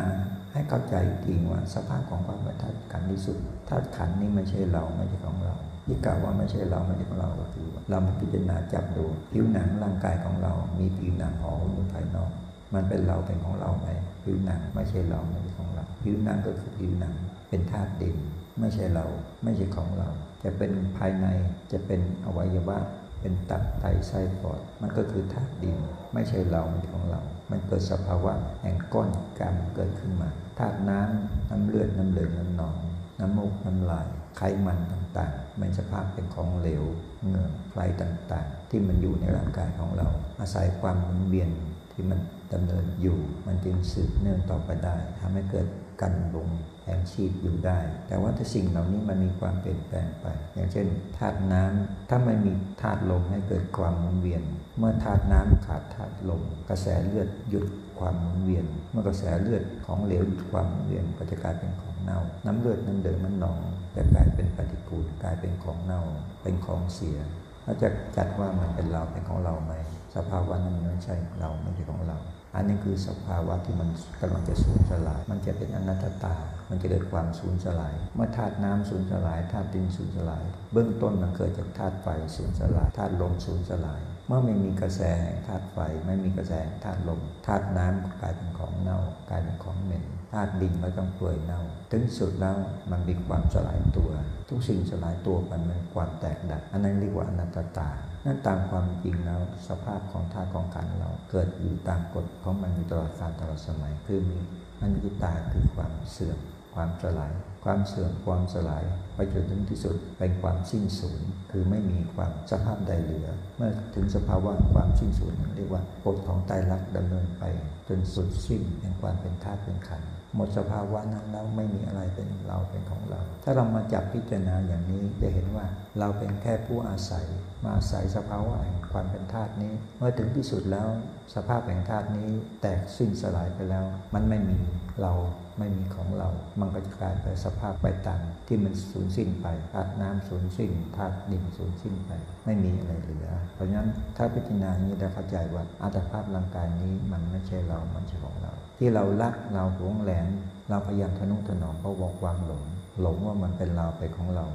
[0.54, 3.38] ให้เข้าใจจริงว่าสภาพของความเป็นธาตุขันที่สุด
[3.70, 12.32] ธาตุขันนี้ไม่ใช่เราไม่ใช่ของเราที่กล่าวว่าไม่ใช่เราไม่ใช่ของเราก็คือเรามาพิจารณาจับดูผิวหนังร่างกายของเรา มีผิวหนังห่ออยู่ภายนอก
[12.74, 13.88] มันเป็นเราเป็นของเราไหม
[14.24, 17.14] ผิวหนังไม่ใช่เราไม่ใช่ของเรา ผิวหนังก็คือผิวหนัง
[17.50, 18.18] เป็นธาตุดิน
[18.60, 19.06] ไม่ใช่เรา
[19.44, 20.10] ไม่ใช่ของเรา
[20.44, 21.28] จะเป็นภายใน
[21.72, 22.78] จะเป็นอวัยวะ
[23.22, 25.78] เป็นตับไตไส้ปอด มันก็คือธาตุดิน
[26.14, 27.22] ไม่ใช่เราไม่ใช่ของเรา
[27.52, 29.10] มันเกิดสภาวะแห่งก้อน
[29.40, 32.76] กรรมเกิดขึ้นมาธาตุน้ำน้ำเลือดน้ำเหลืองน้ำหนอง
[33.20, 34.08] น้ำมูกน้ำลาย
[34.38, 36.84] ไขมันต่างๆ มันสภาพเป็นของเหลว
[37.26, 40.08] เหงื่อไฟต่างๆ ที่มันอยู่ในร่างกายของเรา
[40.40, 41.50] อาศัยความหมุนเวียน
[41.92, 42.20] ที่มัน
[42.54, 45.68] ดำเนินอยู่ มันจึงสืบเนื่องต่อไปได้ทำให้เกิด
[46.02, 46.50] กันลง
[46.84, 50.88] แห่งชีพอยู่ได้ แต่ว่าถ้าสิ่งเหล่านี้มันมีความเปลี่ยนแปลงไป อย่างเช่น
[51.18, 54.44] ธาตุน้ำถ้าไม่มีธาตุลมให้เกิดความหมุนเวียน
[54.78, 57.66] เมื่อธาตุน้ำขาดธาตุลมกระแสเลือดหยุด
[58.00, 63.60] ความหมุนเวียน เมื่อกระแสเลือดของเหลวหยุดความหมุนเวียนก็จะกลายเป็นของเน่า น้ำเลือดน้ำเดิมน้ำหนอง
[63.96, 66.02] จะกลายเป็นปฏิกูลกลายเป็นของเน่า
[66.42, 67.18] เป็นของเสีย
[67.64, 69.74] เราจะจัดว่ามันเป็นเราเป็นของเราไหม
[70.16, 72.18] สภาวะนั้นมันไม่ใช่เราไม่ใช่ของเรา
[72.56, 73.90] อันนี้คือสภาวะที่มัน
[74.22, 76.36] กำลังจะสูญสลาย มันจะเป็นอนัตตา
[76.70, 92.56] มันจะเกิดความสูญสลาย เมื่อธาตุน้ำสูญสลายธาตุดินสูญสลาย เบื้องต้นมันเกิดจากธาตุไฟสูญสลายธาตุลมสูญสลาย เมื่อไม่มีกระแสแห่งธาตุไฟ ไม่มีกระแสแห่งธาตุลมธาตุน้ำก็กลายเป็นของเน่ากลายเป็นของเหม็นธาตุดินก็ต้องเปื่อยเน่า ถึงสุดแล้ว
[92.92, 94.10] มันมีความสลายตัว
[94.50, 97.90] ทุกสิ่งสลายตัวมันเป็นความแตกดับอันนั้นเรียกว่าอนัตตา
[98.26, 104.40] นั่นตามความจริงแล้วสภาพของธาตุของขันเราเกิดอยู่ตามกฎของมันอยู่ตลอดกาลตลอดสมัยคือมี
[104.82, 106.40] อนิจจตาคือความเสื่อม
[106.76, 107.32] ความสลาย
[107.64, 108.84] ความเสื่อมความสลาย
[109.16, 117.44] ไปจนถึงที่สุดเป็นความสิ้นสูญคือไม่มีความสภาพใดเหลือ เมื่อถึงสภาวะความสิ้นสูญเรียกว่ากฎของไตรลักษณ์ดำเนินไป
[117.88, 125.66] จนสุดสิ้นแห่งความเป็นธาตุเป็นขันธ์หมดสภาวะนั้นแล้วไม่มีอะไรเป็นเราเป็นของเรา ถ้าเรามาจับพิจารณาอย่างนี้จะเห็นว่า
[126.00, 127.26] เราเป็นแค่ผู้อาศัย
[127.64, 130.88] มาอาศัยสภาวะแห่งความเป็นธาตุนี้ เมื่อถึงที่สุดแล้ว
[131.36, 132.30] สภาพแห่งธาตุนี้
[132.62, 134.60] แตกสิ้นสลายไปแล้ว มันไม่มี
[135.02, 135.14] เรา
[135.60, 142.12] ไม่มีของเรา มันก็จะกลายเป็นสภาพไปตามที่มันสูญสิ้นไปธาตุน้ำสูญสิ้นธาตุดินสูญสิ้นไป
[142.46, 150.28] ไม่มีอะไรเหลือ เพราะฉะนั้นถ้าพิจารณานี้ได้เข้าใจว่าอัตภาพร่างกายนี้มันไม่ใช่เรามันใช่ของเรา ที่เรารักเราหวงแหน
[150.70, 152.64] เราพยายามทนุถนอมเพราะบอกความหลง
[153.02, 154.46] หลงว่ามันเป็นเราเป็นของเรา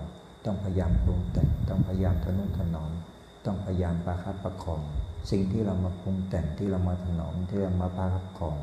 [0.44, 2.92] ต้องพยายามปรุงแต่งต้องพยายามทนุถนอม
[3.44, 4.82] ต้องพยายามประคับประคอง
[5.30, 8.56] สิ่งที่เรามาปรุงแต่งที่เรามาถนอมที่เรามาประคับประคอง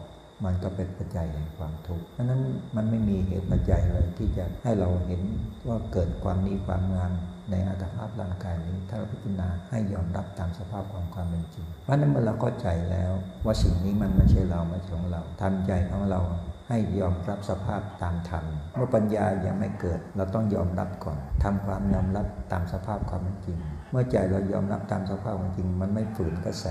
[0.45, 2.41] มันก็เป็นปัจจัยแห่งความทุกข์เพราะนั้น
[2.75, 5.21] มันไม่มีเหตุปัจจัยเลยที่จะให้เราเห็น
[5.67, 7.13] ว่าเกิดความดีความงาม
[7.49, 13.12] ในอัตภาพร่างกายนี้ถ้าเราพิจารณาให้ยอมรับตามสภาพของความเป็นจริง เพราะนั้นเมื่อเราเข้าใจแล้ว
[13.45, 16.21] ว่าสิ่งนี้มันไม่ใช่เราไม่ใช่ของเราทำใจของเรา
[16.69, 23.58] ให้ยอมรับสภาพตามธรรมเมื่อปัญญายังไม่เกิด เราต้องยอมรับก่อนทำความยอมรับตามสภาพความเป็นจริง
[23.91, 26.65] เมื่อใจเรายอมรับตามสภาพความจริง มันไม่ฝืนกระแส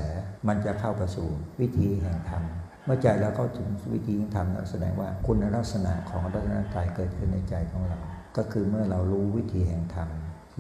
[0.49, 1.29] มันจะเข้าไปสู่
[1.61, 2.43] วิธีแห่งธรรม
[2.85, 7.99] เมื่อใจเราเข้าถึงวิธีแห่งธรรมนั้นแสดงว่าคุณลักษณะของรัตนตรัยเกิดขึ้นในใจของเรา
[8.37, 10.09] ก็คือเมื่อเรารู้วิธีแห่งธรรม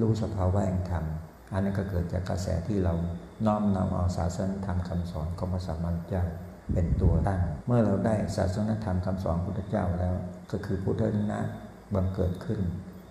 [0.00, 1.04] รู้สภาวะแห่งธรรม
[1.52, 2.94] อันนั้นก็เกิดจากกระแสที่เรา
[3.46, 6.24] น้อมนำเอาศาสนธรรมคำสอนของพระสัมมาสัมพุทธเจ้า
[6.72, 10.14] เป็นตัวตั้ง เมื่อเราได้ศาสนธรรมคำสอนพุทธเจ้าแล้ว
[10.50, 11.02] ก็คือพุทธ
[11.32, 11.40] นะ
[11.94, 12.60] บังเกิดขึ้น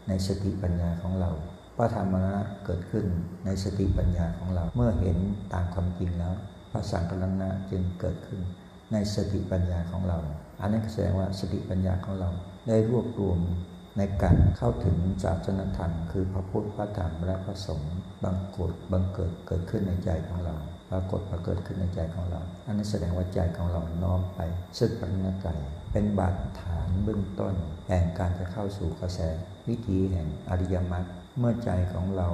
[0.07, 1.31] ในสติปัญญาของเรา
[1.77, 3.05] พระธรรมนะเกิดขึ้น
[3.45, 5.17] ในสติปัญญาของเรา เมื่อเห็น
[5.53, 6.33] ตามความจริงแล้ว
[6.71, 8.41] พระสังฆรัตนะจึงเกิดขึ้น
[8.93, 10.19] ในสติปัญญาของเรา
[10.61, 12.29] อันนั้นแสดงว่าสติปัญญาของเรา
[12.67, 13.39] ได้รวบรวม
[13.97, 20.55] ในการเข้าถึงศาสนธรรม คือพระพุทธพระธรรมและพระสงฆ์บังกิดบังเกิดเกิดขึ้นในใจของเรา
[20.91, 24.39] ปรากฏปรากฏขึ้นในใจของเรา อันนี้แสดงว่าใจของเราน้อมไป
[24.77, 25.55] ซึ่งปริญญา
[25.91, 27.53] เป็นบาดฐานเบื้องต้น
[27.87, 29.19] แห่งการจะเข้าสู่กระแส
[29.67, 31.05] วิธีแห่งอริยมรรค
[31.39, 32.29] เมื่อใจของเรา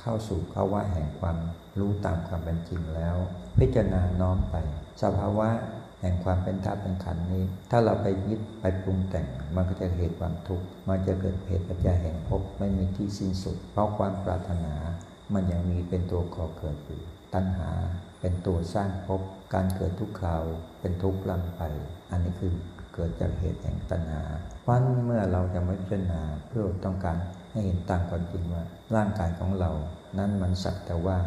[0.00, 1.38] เข้าสู่ภาวะแห่งความ
[1.78, 3.16] รู้ตามความเป็นจริงแล้ว
[3.58, 4.54] พิจารณาน้อมไป
[5.02, 5.48] สภาวะ
[6.00, 14.74] แห่งความเป็นธาตุเป็นขันนี้ ถ้าเราไปยึดไปปรุงแต่ง มันก็จะเหตุความทุกข์ มันจะเกิดเหตุปัจจัยแห่งภพไม่มีที่สิ้นสุด เพราะความปรารถนา
[15.34, 17.00] มันยังมีเป็นตัวก่อเกิดอยู่
[17.34, 17.70] ตัณหา
[18.20, 19.20] เป็นตัวสร้างภพ
[19.54, 20.42] การเกิดทุกคราว
[20.80, 21.62] เป็นทุกข์ลำไป
[22.10, 22.52] อันนี้คือ
[22.94, 24.22] เกิดจากเหตุแห่งตัณหา
[24.62, 27.16] เพราะเมื่อเราจะไม่พิจารณาเพื่อต้องการ
[27.58, 28.64] ให้เห็นตามความจริงว่า
[28.96, 29.70] ร่างกายของเรา
[30.18, 31.18] นั้นมันสักแต่ว่า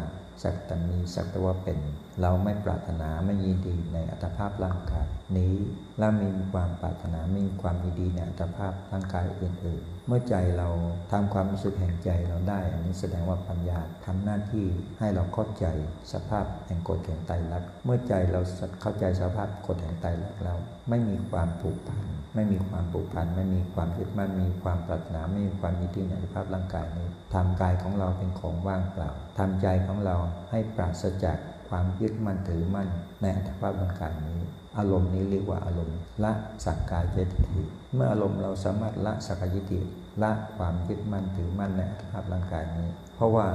[0.42, 1.78] สักแต่มีสักแต่ว่าเป็น
[2.22, 5.54] เราไม่ปรารถนาไม่ยินดีในอัตภาพร่างกายนี้
[5.98, 10.68] และมีความปรารถนาไม่มีความยินดีในอัตภาพร่างกายอื่นๆ เมื่อใจเรา
[11.12, 14.66] ทำความรู้สึกแห่งใจเราได้ อันนี้แสดงว่าปัญญาทำหน้าที่
[14.98, 15.66] ให้เราเข้าใจ
[16.12, 18.40] สภาพแห่งกฎแห่งไตรลักษณ์เมื่อใจเรา
[18.80, 30.16] เข้าใจสภาพกฎแห่งไตรลักษณ์แล้วไม่มีความผูกพัน ไม่มีความผูกพันไม่มีความยึดมั่นมีความปรารถนาไม่มีความยิดีในสภาพร่างกายนี้ทำกายของเราเป็นของว่างเปล่าทำใจของเรา
[30.50, 32.88] ให้ปราศจากความยึดมั่นถือมั่น
[33.20, 34.40] ในอัตภาพร่างกายนี้
[34.78, 36.32] อารมณ์นี้เรียกว่าอารมณ์ ละ
[36.64, 37.62] สักกายทิฏฐิ
[37.94, 39.80] เมื่ออารมณ์เราสามารถละสักกายทิฏฐิ
[40.22, 43.46] ละความยึดมั่นถือมั่นในอัตภาพร่างกายนี้ เพราะว่า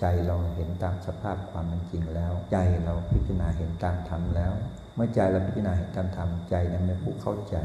[0.00, 4.52] ใจเราเห็นตามสภาพความเป็นจริงแล้ว ใจเราพิจารณาเห็นตามธรรมแล้ว
[4.94, 7.56] เมื่อใจเราพิจารณาเห็นตามธรรมใจนั้นเป็นผู้เข้าใจ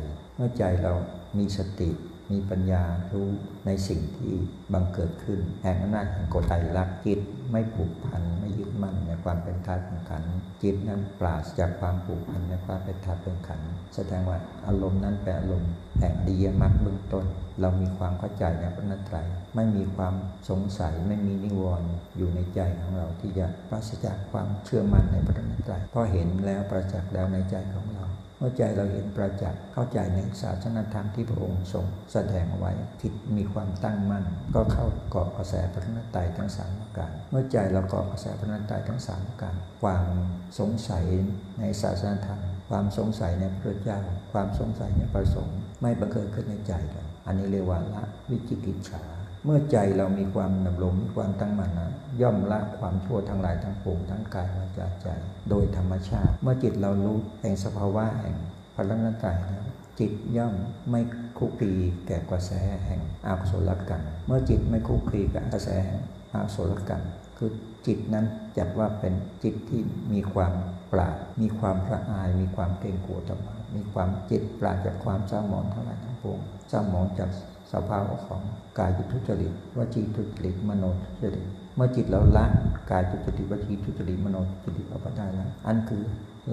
[0.43, 0.93] มื่อใจเรา
[1.37, 1.89] มีสติ
[2.31, 3.27] มีปัญญารู้
[3.65, 4.33] ในสิ่งที่
[4.73, 7.19] บังเกิดขึ้นแห่งอำนาจแห่งกฎไตรลักษณ์จิต
[7.51, 10.23] ไม่ผูกพันไม่ยึดมั่นในความเป็นธาตุเป็นขัน
[10.63, 13.61] จิตนั้นปราศจากความผูกพันในความเป็นธาตุเป็นขัน
[13.95, 17.25] แสดงว่าอารมณ์นั้นเป็นอารมณ์แห่งดีมรรคเบื้องต้น
[17.61, 19.17] เรามีความเข้าใจในพระนัตไตร
[19.55, 20.15] ไม่มีความ
[20.49, 28.00] สงสัยไม่มีนิวรณ์อยู่ในใจของเราที่จะปราศจากความเชื่อมั่นในพระนัตไตรเพราะเห็นแล้วประจักษ์แล้วในใจของเรา
[28.41, 34.25] เมื่อใจเราเห็นประจักษ์เข้าใจในศาสนธรรมที่พระองค์ทรงแสดงไว้ทิศมีความตั้งมั่น
[34.55, 40.05] ก็เข้าเกาะกระแสพระนตรัยทั้งสามประการเมื่อใจเราเกาะกระแสพระนตรัยทั้งสามประการความ
[40.59, 41.05] สงสัย
[41.59, 43.99] ในศาสนธรรม ความสงสัยในพระเจ้า
[44.33, 49.03] ความสงสัยในประสงค์ ไม่บังเกิดขึ้นในใจเราอันนี้เรียกว่าละวิจิกิจฉา
[49.45, 51.89] เมื่อใจเรามีความดำรงมีความตั้งมั่นนะ
[52.21, 55.07] ย่อมละความชั่วทั้งหลายทั้งปวงทั้งกายวาจาใจ
[55.49, 58.35] โดยธรรมชาติ เมื่อจิตเรารู้แห่งสภาวะแห่ง
[58.75, 59.65] พลังงานใจแล้ว
[59.99, 60.53] จิตย่อม
[60.89, 61.01] ไม่
[61.37, 61.71] คุกคี
[62.07, 62.51] แก่กระแส
[62.85, 66.01] แห่งอากุศลกรรมเมื่อจิตไม่คุกคีกับกระแสแห่ง
[66.33, 67.03] อากุศลกรรม
[67.37, 67.51] คือ
[67.87, 68.25] จิตนั้น
[68.57, 69.81] จัดว่าเป็นจิตที่
[70.13, 70.53] มีความ
[70.91, 77.29] ปราดมีความพระอาย มีความเกรงกลัวธรรมะมีความจิตปราดจากความเศร้าหมองทั้งหลายทั้งปวงเศร้าหมองจาก
[77.71, 78.41] สภาวะของ
[78.79, 82.45] กายทุจริตวจีทุจริตมโนทุจริตเมื่อจิตเราละ
[82.91, 86.03] กายทุจริตวจีทุจริตมโนทุจริตออกไปได้แล้วอันคือ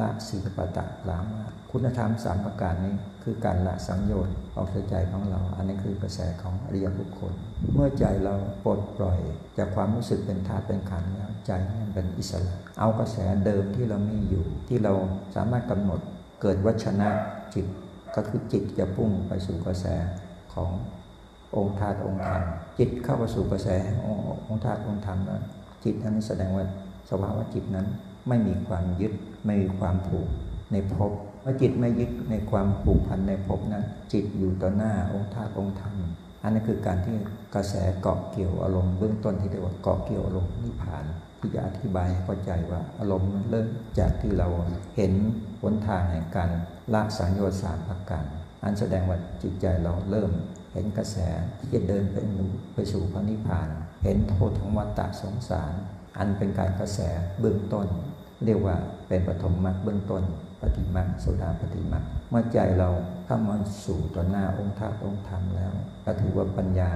[0.00, 7.32] ละสีปะตะลามาคุณธรรมสามประการนี้คือการละสังโยชน์ออกจากใจของเรา อันนี้คือกระแสของอริยบุคคล
[7.74, 9.18] เมื่อใจเราปลดปล่อย
[9.58, 14.92] จากความรู้สึกเป็นธาตุเป็นขันธ์แล้วใจนั้นเป็นอิสระ เอากระแสเดิมที่เราไม่อยู่ ที่เรา
[15.36, 16.00] สามารถกำหนด
[16.42, 17.08] เกิดวัชนะ
[17.54, 17.66] จิต
[18.14, 19.86] ก็คือจิตจะพุ่งไปสู่กระแส
[20.54, 20.70] ของ
[21.56, 22.42] องค์ธาตุองค์ธรรม
[22.78, 23.68] จิตเข้าไปสู่กระแส
[24.46, 25.40] องค์ธาตุองค์ธรรมแล้ว
[25.84, 26.64] จิตนั้นแสดงว่า
[27.10, 27.86] สภาวะจิตนั้น
[28.28, 29.12] ไม่มีความยึด
[29.46, 30.28] ไม่มีความผูก
[30.72, 35.94] ในภพเมื่อจิตไม่ยึดในความผูกพันในภพนั้น จิตอยู่ต่อหน้าองค์ธาตุองค์ธรรม
[36.42, 37.16] อันนั้นคือการที่
[37.54, 41.04] กระแสเกาะเกี่ยวอารมณ์เบื้องต้นที่เรียกว่าเกาะเกี่ยวอารมณ์นิพพาน
[41.38, 43.66] ที่จะอธิบายให้เข้าใจว่าอารมณ์เริ่ม
[43.98, 44.48] จากที่เรา
[44.96, 45.12] เห็น
[45.62, 46.50] หนทางแห่งการ
[46.94, 48.24] ละสังโยชน์สามประการ
[48.64, 50.30] อันแสดงว่าจิตใจเราเริ่ม
[50.78, 51.16] ห็นกระแส
[51.58, 52.16] ที่จะเดินไป
[52.74, 53.68] ไปสู่พระนิพพาน
[54.04, 55.74] เห็นโทษของวัฏฏะสงสาร
[56.18, 57.00] อันเป็นการกระแส
[57.40, 57.86] เบื้องต้น
[58.44, 58.76] เรียกว่า
[59.08, 60.22] เป็นปฐมมรรคเบื้องต้น
[60.60, 62.88] ปฏิมรรคโสดาปฏิมรรคเมื่อใจเรา
[63.26, 65.72] เข้ามาสู่ต่อหน้าองค์ธาตุองค์ธรรมแล้ว
[66.04, 66.90] ก็ถือว่าปัญญา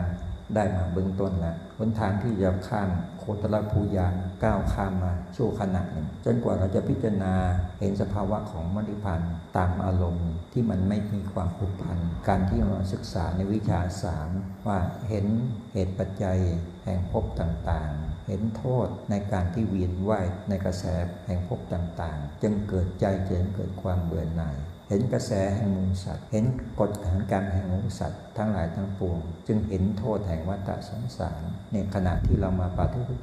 [0.55, 7.35] ได้มาเบื้องต้นแล้วหนทางที่จะข้ามโคตรภูยานก้าวข้ามมาชั่วขณะหนึ่ง จนกว่าเราจะพิจารณา
[7.81, 14.29] เห็นสภาวะของมรรคพันธ์ตามอารมณ์ที่มันไม่มีความผูกพัน การที่เราศึกษาในวิชาสาม
[14.67, 15.27] ว่าเห็น
[15.73, 16.39] เหตุปัจจัย
[16.85, 20.85] แห่งภพต่างๆ เห็นโทษในการที่เวียนว่ายในกระแส
[21.27, 24.57] แห่งภพต่างๆ จึงเกิดใจจึงเกิดความเบื่อหน่าย
[24.93, 26.45] เห็นกระแสแห่งมูลสัตว์ เห็น
[26.81, 32.69] กฎแห่งกรรมแห่งมูลสัตว์ทั้งหลายทั้งปวง จึงเห็นโทษแห่งวัฏสงสารในขณะที่เรามา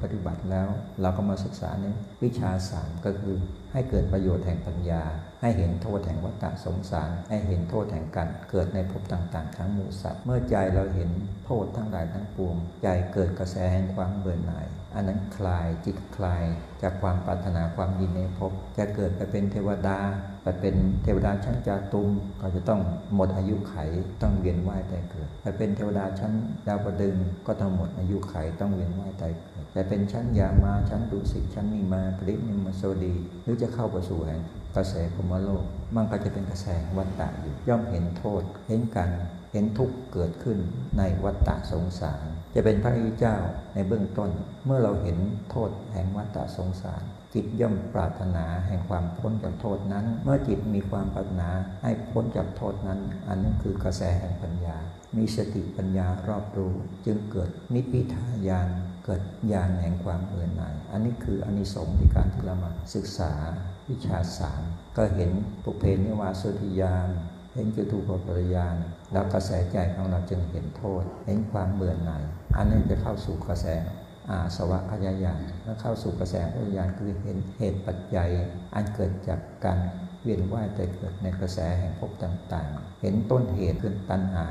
[0.02, 0.68] ปฏิบัติแล้ว
[1.02, 1.86] เราก็มาศึกษาใน
[2.24, 3.36] วิชาสามก็คือ
[3.74, 5.04] ให้เกิดประโยชน์แห่งปัญญา
[5.42, 11.12] ให้เห็นโทษแห่งวัฏสงสาร ให้เห็นโทษแห่งการเกิดในภพต่างๆทั้งมู่สัตว์ เมื่อใจเราเห็น
[11.46, 16.44] โทษทั้งหลายทั้งปวง ใจเกิดกระแสแห่งความเบื่อหน่ายอันนั้นคลายจิตคลาย
[16.82, 19.98] จากความปรารถนาความยินในภพจะเกิดไปเป็นเทวดา
[20.50, 22.10] ไปเป็นเทวดาชั้นจาตุม
[22.42, 22.82] ก็จะต้อง
[23.16, 23.76] หมดอายุไข
[24.22, 26.34] ต้องเวียนว่ายตายเกิดไปเป็นเทวดาชั้น
[26.68, 27.16] ดาวประดึง
[27.48, 34.42] ก็ต้องหมดอายุไขต้องเวียนว่ายตายเกิดแต่เป็นชั้นยามาชั้นดุสิตชั้นนิมาปรินิมโสดี หรือจะเข้าไปสู่แห่ง
[34.76, 39.10] กระแสพมโลก มันก็จะเป็นกระแสวัฏฏะอยู่ ย่อมเห็นโทษเห็นกัน
[39.52, 40.58] เห็นทุกข์เกิดขึ้น
[40.98, 42.24] ในวัฏฏะสงสาร
[42.56, 43.36] จะเป็นพระริเจ้า
[43.74, 44.30] ในเบื้องต้น
[44.66, 45.18] เมื่อเราเห็น
[45.52, 51.50] โทษแห่งวัฏฏะสงสาร จิตย่อมปรารถนาแห่งความพ้นจากโทษนั้น เมื่อจิตมีความปรารถนา
[51.84, 54.78] ให้พ้นจากโทษนั้น อันนั้นคือกระแสแห่งปัญญา
[55.18, 56.74] มีสติปัญญารอบรู้
[57.06, 58.70] จึงเกิดนิพพิทายาน
[59.06, 63.32] เกิดญาณแห่งความเบื่อหน่าย อันนี้คืออานิสงส์ในการที่เรามาศึกษา
[63.90, 64.62] วิชาสาม
[64.98, 65.32] ก็เห็น
[65.64, 67.10] ปุเพนิวาสุทิยาน
[67.54, 68.76] เห็นจุตูปปริยาน
[69.12, 72.24] แล้วกระแสใจของเราจึงเห็นโทษ เห็นความเบื่อหน่าย
[72.56, 73.68] อันนี้จะเข้าสู่กระแส
[74.30, 78.30] อาสวะขยายานแล้วเข้าสู่กระแสขยายานคือเห็นเหตุปัจจัย
[78.76, 79.80] อันเกิดจากการ
[80.24, 84.48] เวียนว่ายแต่เกิดในกระแสแห่งภพต่างๆ เห็นต้นเหตุคือตัณหา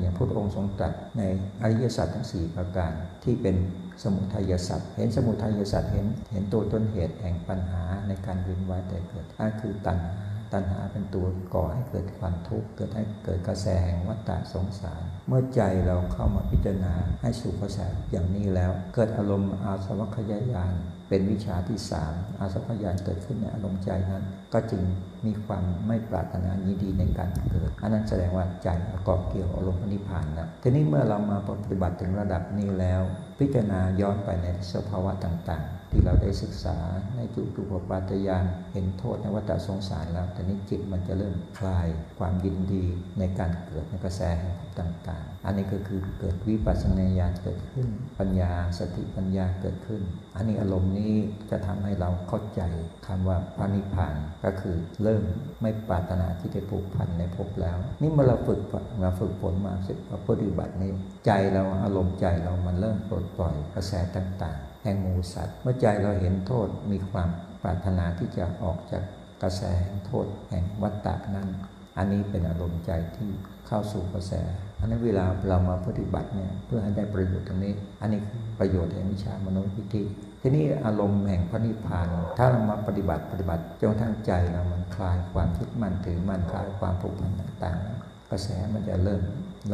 [0.00, 1.22] อย่างพระองค์ทรงตรัสใน
[1.62, 2.92] อริยสัจทั้ง 4 ประการ
[3.24, 3.56] ที่เป็น
[4.02, 10.25] สมุทัยสัตว์เห็นสมุทัยสัตว์เห็นเห็นตัวต้นเหตุแห่งปัญหาในการเวียนว่ายแต่เกิดนั่นคือตัณหา
[10.56, 17.78] ตัณหาเป็นตัวก่อให้เกิดความทุกข์เกิดให้เกิดกระแสแห่งวัฏฏะสงสาร เมื่อใจเราเข้ามาพิจารณาให้สู่กระแส
[18.10, 20.74] อย่างนี้แล้ว เกิดอารมณ์อาสวัคยายาน
[21.08, 24.82] เป็นวิชาที่สามอาสวัคยานเกิดขึ้นในอารมณ์ใจนั้น ก็จึง
[25.26, 33.02] มีความไม่ปรารถนายินดีในการเกิดอันนั้นแสดงว่าใจประกอบเกี่ยวอารมณ์นิพพานนะทีนี้เมื่อเรามาปฏิบัติถึงระดับนี้แล้ว
[33.38, 36.76] พิจารณาย้อนไปในสภาวะต่างๆ ที่เราได้ศึกษา
[37.16, 41.86] ในจุตุปปาตยานเห็นโทษในวัฏสงสารแล้วแต่นี้จิตมันจะเริ่มคลาย
[42.18, 42.84] ความยินดี
[43.18, 50.02] ในการเกิดในกระแสแห่งต่าง ๆ อันนี้ก็คือเกิดวิปัสสนาญาณเกิดขึ้น ปัญญาสติปัญญาเกิดขึ้น
[50.36, 51.12] อันนี้อารมณ์นี้
[51.50, 52.62] จะทำให้เราเข้าใจ
[53.06, 55.22] คำว่าพระนิพพานก็คือเริ่ม
[55.62, 58.60] ไม่ปรารถนาที่จะผูกพันในภพแล้ว นี่เมื่อเราฝึก
[59.02, 60.92] มาฝึกฝนมาเสร็จปฏิบัตินี้
[61.26, 67.28] ใจเราอารมณ์ใจเรามันเริ่มปลดปล่อยกระแสต่าง ๆ แห่งมูสัตว์ เมื่อใจเราเห็นโทษมีความ
[67.62, 69.02] ปรารถนาที่จะออกจาก
[69.42, 71.48] กระแสแห่งโทษแห่งวัฏฏะนั้น
[71.96, 73.30] อันนี้เป็นอารมณ์ใจที่
[73.66, 74.32] เข้าสู่กระแส
[74.80, 78.20] อันนั้นเวลาเรามาปฏิบัติเนี่ยเพื่อให้ได้ประโยชน์ตรงนี้ อันนี้
[78.58, 80.02] ประโยชน์แห่งวิชามโนวิธี
[80.42, 82.06] ทีนี้อารมณ์แห่งพระนิพพาน
[82.38, 89.22] ถ้าเรามาปฏิบัติปฏิบัติจนทั้งใจเรามันคลายความคิดมั่นถือมั่นคลายความผูกพันต่างๆ กระแสมันจะเริ่ม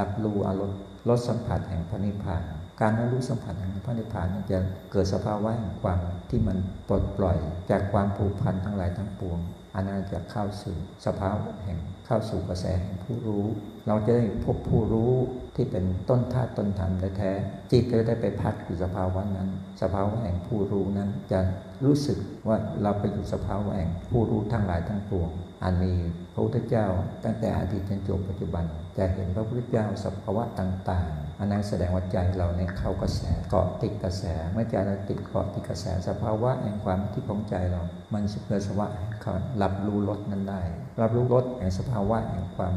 [0.00, 2.42] รับรู้อารมณ์ลดสัมผัสแห่งพระนิพพาน
[2.82, 4.58] การรับรู้สัมผัสแห่งพระนิพพานจะ
[4.92, 5.98] เกิดสภาวะแห่งความ
[6.30, 7.38] ที่มันปลดปล่อย
[7.70, 9.38] จากความผูกพันทั้งหลายทั้งปวง
[9.74, 13.44] อันนั้นจะเข้าสู่สภาวะแห่งเข้าสู่กระแสแห่งผู้รู้
[13.86, 15.12] เราจะได้พบผู้รู้
[15.56, 17.30] ที่เป็นต้นธาตุต้นธรรมแท้
[17.72, 19.48] จิตจะได้ไปพักอยู่สภาวะนั้น
[19.82, 21.40] สภาวะแห่งผู้รู้นั้นจะ
[21.84, 22.18] รู้สึก
[22.48, 25.30] ว่าเราไปอยู่สภาวะแห่งผู้รู้ทั้งหลายทั้งปวง
[25.62, 25.92] อันมี
[26.32, 26.86] พระพุทธเจ้า
[27.24, 28.64] ตั้งแต่อดีตจนจบปัจจุบัน
[28.96, 38.86] จะเห็นพระพุทธเจ้าสภาวะต่าง ๆ อันนั้นแสดงว่าใจเราในเข้ากระแสเกาะติดกระแส เมื่อใจเราติดเกาะติดกระแสสภาวะแห่งความที่ของใจเรา มันเกิดสภาวะ
[39.22, 40.62] เขารับรู้รสนั้นได้
[41.00, 42.74] รับรู้รสแห่งสภาวะแห่งความ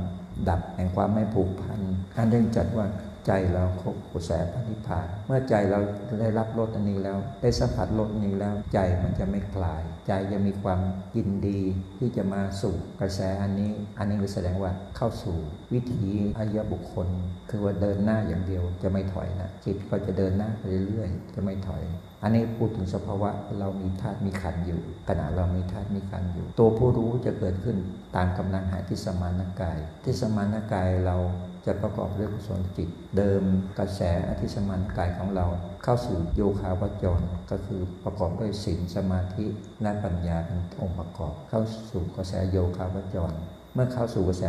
[0.49, 1.79] ดับแห่งความไม่ผูกพัน
[2.15, 2.85] อันเรื่องจัดว่า
[3.27, 5.79] ใจเราคบกระแสพระนิพพาน เมื่อใจเรา
[6.21, 10.79] ได้รับรสอันนี้แล้ว ได้สัมผัสรสนี้แล้ว ใจมันจะไม่คลาย ใจจะมีความ
[11.17, 11.61] ยินดี
[11.99, 15.37] ที่จะมาสู่กระแสอันนี้ อันนี้ก็แสดงว่าเข้าสู่
[15.73, 16.07] วิถี
[16.37, 17.07] อริยบุคคล
[17.49, 21.83] คือว่าเดินหน้าอย่างเดียวจะไม่ถอยนะจิตก็จะเดินหน้าไปเรื่อยๆจะไม่ถอย
[22.23, 27.77] อันนี้พูดถึงสภาวะเรามีธาตุมีขันอยู่ขณะเรามีธาตุมีขันอยู่ ตัวผู้รู้จะเกิดขึ้น
[28.15, 31.17] ตามกำลังหาที่สมานกาย ที่สมานกายเรา
[31.65, 33.43] จะประกอบด้วยกุศลจิต เดิม
[33.79, 35.45] กระแสอธิสมานกายของเรา
[35.83, 39.45] เข้าสู่โยคาวจรก็คือประกอบด้วยศีลสมาธิ
[39.81, 43.33] และปัญญาเป็นองค์ประกอบ เข้าสู่กระแสโยคาวจร
[43.73, 44.43] เมื่อเข้าสู่กระแส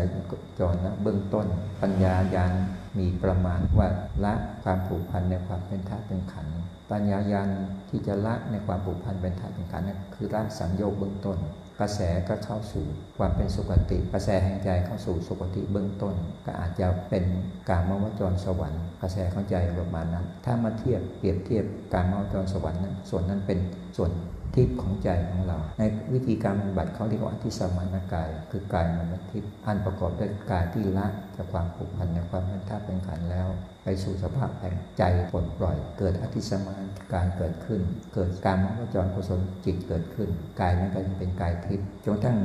[0.60, 1.46] จรนะเบื้องต้น
[1.82, 2.52] ปัญญายาน
[2.98, 3.88] มีประมาณว่า
[4.24, 6.56] ละความผูกพันในความเป็นธาตุเป็นขันธ์
[6.90, 7.48] ปัญญายาน
[7.88, 11.38] ที่จะละในความผูกพันเป็นธาตุเป็นขันธ์นั่นคือละสังโยคเบื้องต้น
[11.80, 12.84] กระแสก็เข้าสู่
[13.18, 17.24] ความเป็นสุคติ กระแสแห่งใจเข้าสู่สุคติเบื้องต้น ก็อาจจะเป็น
[17.70, 23.58] การมวจรสวรรค์ กระแสของใจประมาณนั้น ถ้ามาเทียบเปรียบเทียบการมวจรสวรรค์นั้นส่วนนั้นเป็น
[23.96, 24.10] ส่วน
[24.56, 33.48] ทิพย์ของใจของเรา ในวิธีการบำบัติเขาเรียกว่าอธิสมานกาย คือกายมันทิพย์อันประกอบด้วยกายที่ละจากความผูกพันในความเป็นธาตุเป็นขันแล้ว
[33.84, 36.82] ไปสู่สภาพแห่งใจปลดปล่อย เกิดอธิสมาน
[37.14, 37.80] การเกิดขึ้น
[38.14, 40.28] เกิดการมวจรกุศลจิตเกิดขึ้น
[40.60, 42.38] กายนั้นก็จะเป็นกายทิพย์จนทั้ง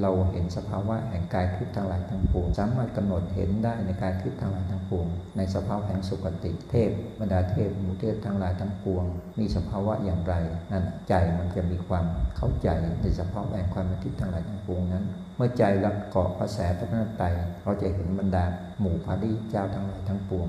[0.00, 9.04] เราเห็นสภาวะแห่งกายทิพย์ทั้งหลายทั้งปวงสามารถกำหนดเห็นได้ในกายทิพย์ทั้งหลายทั้งปวงในสภาวะแห่งสุคติเทพบรรดาเทพหมู่เทพทั้งหลายทั้งปวง
[9.38, 10.34] มีสภาวะอย่างไร
[10.70, 12.04] นั่นใจมันจะมีความ
[12.36, 12.68] เข้าใจ
[13.00, 15.04] ในสภาวะแห่งความเป็นทิพย์ทั้งหลายทั้งปวงนั้น
[15.36, 17.26] เมื่อใจเราเกาะกระแสพระนัตไตร
[17.62, 18.44] เราจะเห็นบรรดา
[18.80, 20.48] หมู่พระดิเจ้าทั้งหลายทั้งปวง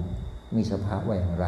[0.56, 1.48] มีสภาว่าอย่างไร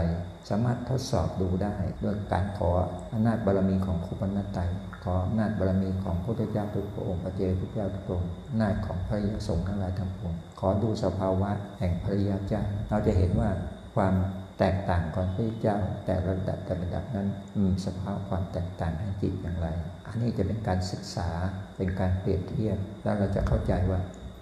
[0.49, 2.69] สามารถทดสอบดูได้ด้วยการขอ
[3.13, 4.59] อำนาจบารมีของครูปนัตไต
[5.03, 13.49] ขออนาจบารมีของพระพุทธเจ้าทุกพระองค์พระเจ้าทุกเจ้าทุกพระองค์อนาจของพระยสงฆ์ทั้งหลายทั้งปวงขอดูสภาวะแห่งพระยาเจ้าเราจะเห็นว่า
[13.95, 14.13] ความ
[14.59, 17.27] แตกต่างของพระเจ้าแต่ระดับแต่ระดับนั้น
[17.59, 19.67] มีสภาพความแตกต่างทางจิตอย่างไร
[20.07, 21.29] อันนี้จะเป็นการศึกษา
[21.77, 23.99] เป็นการเปรียบเทียบ แล้วเราจะเข้าใจว่า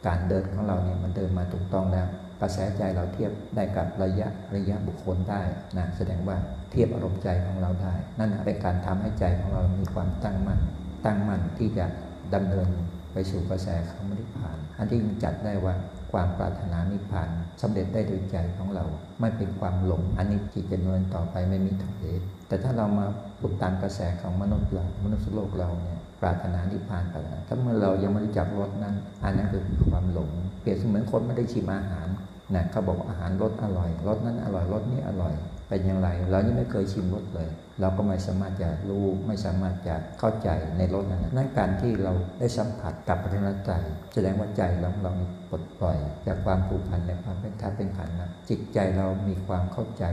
[0.07, 2.07] การเดินของเราเนี่ยมันเดินมาถูกต้องแล้ว
[2.41, 5.41] กระแสใจเราเทียบได้กับระยะระยะบุคคลได้
[5.77, 6.37] นะแสดงว่า
[6.71, 10.59] เทียบอารมณ์ใจของเราได้ นั่นเป็นการทำให้ใจของเรามีความตั้งมั่น
[11.05, 11.85] ตั้งมั่นที่จะ
[12.33, 12.67] ดำเนิน
[13.13, 15.75] ไปสู่กระแสของนิพพาน อันที่จัดได้ว่า
[16.11, 17.29] ความปรารถนานิพพาน
[17.61, 18.85] สำเร็จได้โดยใจของเรา
[19.19, 22.15] ไม่เป็นความหลงอันนี้จิตจะนินต่อไปไม่มีถอย
[22.47, 23.05] แต่ถ้าเรามา
[23.41, 30.29] ปลุกตามกระแสของมนุษย์เรามนุษย์โลกเราเนี่ยปรารถนานิพพานไปแล้วถ้าเมื่อเรายังไม่รู้จักรสนั้น อันนั้นคือความหลง
[30.61, 32.07] เปรียบเสมือนคนไม่ได้ชิมอาหาร
[32.55, 35.33] นะเขาบอกอาหารรสอร่อยรสนั้นอร่อยรสนี้อร่อย
[35.69, 37.49] เป็นอย่างไร เรายังไม่เคยชิมรสเลย
[37.81, 43.71] เราก็ไม่สามารถจะรู้ไม่สามารถจะเข้าใจในรสนั้นนั่นการที่เราได้สัมผัสกับพระนัใจ
[44.13, 45.11] แสดงว่าใจเราเรา
[45.49, 50.05] ปลดปล่อย จากความผูกพันในความเป็นธาตุเป็นขันธ์นะจิตใจเรามีความเข้าใจ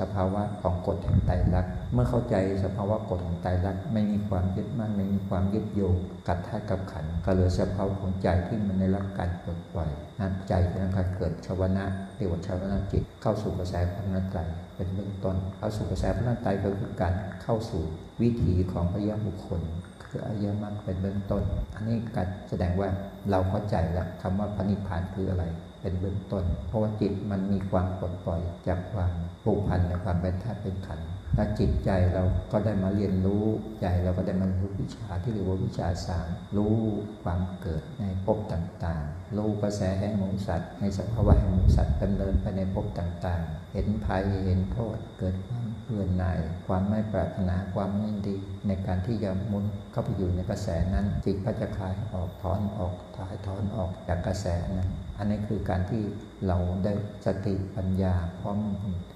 [0.00, 5.96] สภาวะของกฎแห่งไตรลักษณ์เมื่อเข้าใจสภาวะกฎของไตรลักษณ์ไม่มีความยึดมั่นไม่มีความยึดโยง
[6.28, 11.84] กับธาตุกับขันธ์ก็เหลือสภาวะของใจที่มันได้รับการปลดปล่อยนั่นใจจะทำการเกิดชาวนะ
[12.16, 14.40] เรียกว่าชาวนะจิต เข้าสู่กระแสพระนัตไตร
[14.76, 17.05] เป็นเบื้องต้นเข้าสู่กระแสพระนัตไตรก็คือการ
[17.42, 17.82] เข้าสู่
[18.22, 19.60] วิถีของพยาบุคคล
[20.04, 21.42] คืออริยมรรคเป็นเบื้องต้น
[21.74, 22.88] อันนี้การแสดงว่า
[23.30, 25.44] เราเข้าใจแล้วคำว่าพระนิพพานคืออะไร
[25.80, 29.12] เป็นเบื้องต้น เพราะว่าจิตมันมีความปลดปล่อยจากความ
[29.44, 33.44] ผูกพันในความเป็นธาตุเป็นขันธ์ถ้าจิตใจเราก็ได้มาเรียนรู้
[33.80, 36.76] ใจเราก็ได้มารู้วิชาที่เรียกว่าวิชาสามรู้
[37.22, 54.46] ความเกิดในภพต่างๆรู้กระแสแห่งมูสัตว์ในสภาวะแห่งมูสัตว์ดำเนินไปในภพต่างๆ เห็นภัยเห็นโทษเกิดความ เบื่อหน่ายความไม่ปรารถนาความไม่ดี ในการที่จะมุนเข้าไปอยู่ในกระแสนั้น จิตก็จะคลายออกถอนออกถ่ายถอนออกจากกระแส
[54.78, 56.02] นั้น อันนี้คือการที่
[56.46, 56.92] เราได้
[57.26, 58.58] สติปัญญาพร้อม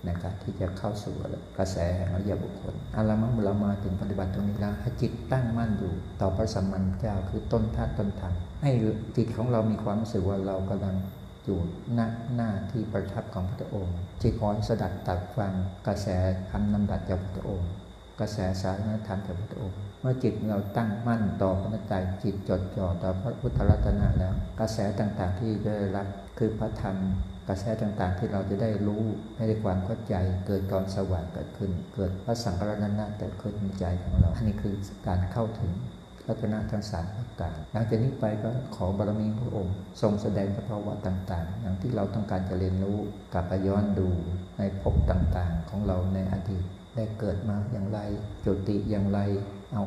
[0.04, 1.14] ในการที่จะเข้าสู่
[1.58, 8.70] กระแสแห่งอริยบุคคลอาลามาเรามาถึงปฏิบัติตรงนี้แล้วให้จิตตั้งมั่นอยู่ ต่อพระสัมมาสัมพุทธเจ้าคือต้นธาตุต้นธรรมให้
[9.16, 10.96] จิตของเรามีความรู้สึกว่าเรากำลัง
[11.44, 11.58] อยู่
[11.94, 15.52] หน้าหน้าที่ประทับของพระองค์จิตคอยสดัดตัดฟัง
[15.86, 16.08] กระแส
[16.50, 17.70] คำนำดัดจากพระองค์
[18.20, 26.06] กระแสสารนธรรมจากพระองค์ เมื่อจิตเราตั้งมั่นต่อพระใจจิตจดจ่อต่อพระพุทธรัตนะแล้ว กระแสต่างๆที่ได้รับ
[26.38, 26.96] คือพระธรรม
[27.48, 29.04] กระแสต่างๆ ที่เราจะได้รู้
[29.36, 30.14] ให้ได้ความเข้าใจ
[30.46, 34.74] เกิดความสว่างเกิดขึ้น เกิดพระสังฆรัตนะเกิดขึ้นในใจของเรา อันนี้คือ
[35.06, 35.72] การเข้าถึง
[36.28, 42.98] รัตนะทั้งสามประการหลังจากนี้ไปก็ขอบารมีพระองค์ ทรงแสดงสภาวะต่างๆ อย่างที่เราต้องการจะเรียนรู้
[43.32, 44.08] กลับไปย้อนดู
[44.58, 46.64] ในภพต่างๆ ของเราในอดีต
[46.96, 47.98] ได้เกิดมาอย่างไร
[48.44, 49.20] จุติอย่างไร
[49.72, 49.82] เอา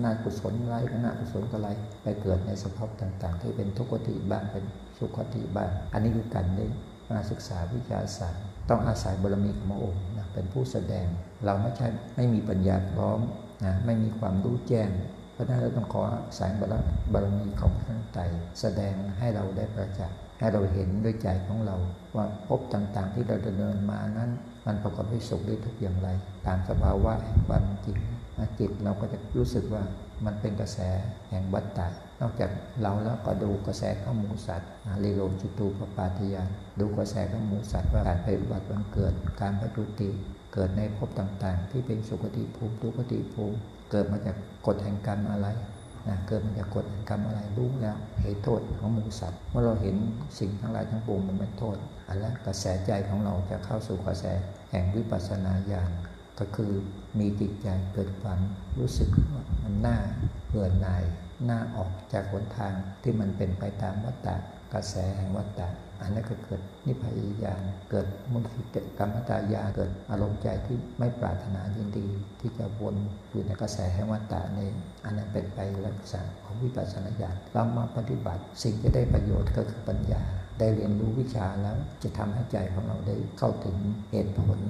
[0.00, 1.68] หน้ากุศลไรหน้ากุศลก็ไร
[2.02, 4.64] ไปเกิดในสภาพต่างๆ ที่เป็นทุกขติบ้างเป็น
[4.98, 6.66] สุขติบ้างอันนี้คือการได้
[7.10, 11.06] มาศึกษาวิทยาศาสตร์ต้องอาศัยบารมีของพระองค์นะเป็นผู้แสดง
[11.44, 13.20] เราไม่ใช่ไม่มีปัญญาพร้อม
[13.64, 14.88] นะไม่มีความรู้แจ้ง
[15.36, 16.02] เพราะนั้นเราต้องขอ
[16.38, 16.74] สายบาร
[17.12, 18.22] บารมีของพระไตร
[18.60, 21.76] แสดงให้เราได้ประจักษ์ให้เราเห็นด้วยใจของเรา
[22.16, 24.30] ว่าภพต่างๆที่เราดำเนินมานั้น
[24.66, 26.08] มันประกอบด้วยสุขด้วยทุกข์อย่างไร
[26.46, 27.98] ตามสภาวะแห่งความจริง
[28.58, 29.82] จิตเราก็จะรู้สึกว่า
[30.24, 30.78] มันเป็นกระแส
[31.30, 31.86] แห่งวัฏฏะ
[32.20, 32.50] นอกจาก
[32.82, 34.70] เราแล้วก็ดูกระแสข้ามูสัตว์
[35.04, 36.48] ลิโลจุตูปปาติยาน
[36.80, 40.10] ดูกระแสข้ามูสัตว์ว่าการไปบัติวันเกิด การปฏิติ
[40.54, 43.58] เกิดในภพต่างๆ ที่เป็นสุคติภูมิทุกติภูมิ
[43.90, 45.48] เกิดมาจากกฎแห่งกรรมอะไร
[46.08, 49.96] นะเกิดมาจากกฎแห่งกรรมอะไรรู้แล้วเหตุโทษของมูสัตว์เมื่อเราเห็น
[50.38, 51.76] สิ่งทั้งหลายทั้งปวงมันเป็นโทษ
[52.08, 54.24] อันแล้วกระแสใจของเราจะเข้าสู่กระแส
[54.70, 55.90] แห่งวิปัสสนาญาณ
[56.38, 56.72] ก็คือ
[57.18, 58.40] มีจิตใจเกิดความ
[58.78, 59.98] รู้สึกว่ามันน่า
[60.48, 61.04] เบื่อหน่าย
[61.48, 62.72] น่าออกจากหนทาง
[63.02, 64.36] ที่มันเป็นไปตามวัฏฏะ
[64.74, 65.68] กระแสแห่งวัฏฏะ
[66.02, 72.06] อันนั้นก็เกิดนิพพานญาณเกิดมุทิเตกรรมตายาเกิดอารมณ์ใจที่ไม่ปรารถนายินดี
[72.40, 72.96] ที่จะวน
[73.30, 74.70] อยู่ในกระแสแห่งวัฏฏะนี้
[75.04, 80.22] อันนั้นเป็นไปลักษณะของวิปัสสนาญาณเรามาปฏิบัติ สิ่งที่ได้ประโยชน์ก็คือปัญญา
[80.58, 83.76] ได้เรียนรู้วิชาแล้วจะทำให้ใจของเราได้เข้าถึง
[84.10, 84.60] เหตุผล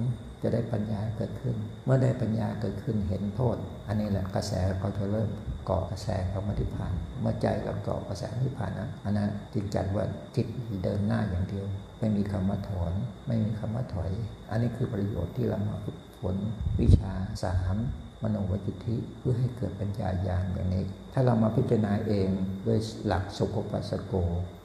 [0.41, 3.57] จะได้ปัญญาเกิดขึ้น เมื่อได้ปัญญาเกิดขึ้นเห็นโทษ
[3.87, 5.29] อันนี้แหละกระแสเขาจะเริ่ม
[5.65, 10.47] เกาะกระแสของมรรคผาน เมื่อใจเราเกาะกระแสมรรคผานนะอันนั้นจิตจัดว่าจิต
[10.83, 11.65] เดินหน้าอย่างเดียว
[11.99, 12.93] ไม่มีคำว่าถอน
[13.27, 14.11] ไม่มีคำว่าถอย
[14.49, 16.35] อันนี้คือประโยชน์ที่เรามาฝึกฝน
[16.81, 17.11] วิชา
[17.43, 17.77] สาม
[18.23, 22.29] มโนวิจิติเพื่อให้เกิดปัญญาญาณอย่างนี้ ถ้าเรามาพิจารณาเอง
[22.67, 24.13] ด้วยหลักสุขปัสสโก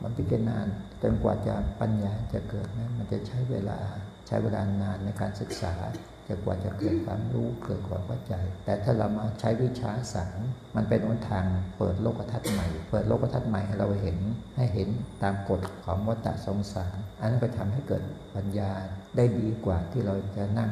[0.02, 0.56] มันพิจารณา
[1.02, 3.78] จนกว่าจะปัญญาจะเกิดนะมันจะใช้เวลา
[4.32, 5.74] ช้เวลานานในการศึกษา
[6.28, 10.38] จะกว่าจะเกิดความรู้เกิดความเข้าใจ แต่ถ้าเรามาใช้วิชาสาร
[10.76, 11.44] มันเป็นอนทาง
[11.78, 14.18] เปิดโลกทัศน์ใหม่ เปิดโลกทัศน์ใหม่ให้เราเห็น
[14.56, 14.88] ให้เห็น
[15.22, 18.02] ตามกฎของวัฏสงสาร อันนั้นก็ทำให้เกิด
[18.36, 18.70] ปัญญา
[19.16, 20.70] ได้ดีกว่าที่เราจะนั่ง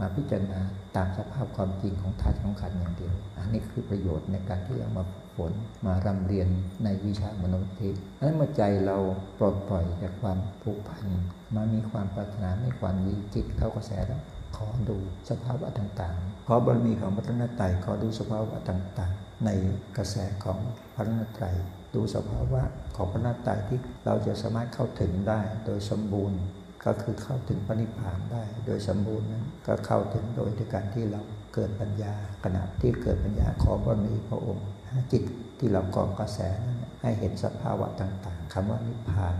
[0.00, 0.60] มาพิจารณา
[0.96, 5.04] ตามสภาพความจริงของธาตุของขันอย่างเดียว อันนี้คือประโยชน์ในการที่เรามา
[5.34, 5.52] ฝน
[5.86, 6.48] มารำเรียน
[6.84, 8.96] ในวิชามโนทิอันนั้นเมื่อใจเรา
[9.38, 11.06] ปลดปล่อยจากความผูกพัน
[11.54, 14.22] มามีความปรารถนาไม่ความดีจิตเข้ากระแสแล้ว
[14.56, 14.98] ขอดู
[15.30, 19.50] สภาวะต่างๆ ขอบารมีของพระรัตนตรัยขอดูสภาวะต่างๆ ใน
[19.96, 20.58] กระแสของ
[20.94, 21.56] พระรัตนตรัย
[21.94, 22.62] ดูสภาวะ
[22.96, 26.40] ของพระรัตนตรัยที่เราจะสามารถเข้าถึงได้โดยสมบูรณ์
[26.84, 31.22] ก็คือเข้าถึงพระนิพพานได้โดยสมบูรณ์นั้นก็เข้าถึงโดยด้วยการที่เรา
[31.54, 32.14] เกิดปัญญา
[32.44, 34.66] ขณะที่เกิดปัญญาขอบารมีพระองค์
[35.12, 35.22] จิต
[35.58, 39.34] ที่เรากาะกระแสนั้นให้เห็นสภาวะต่าง ๆคำว่านิพพาน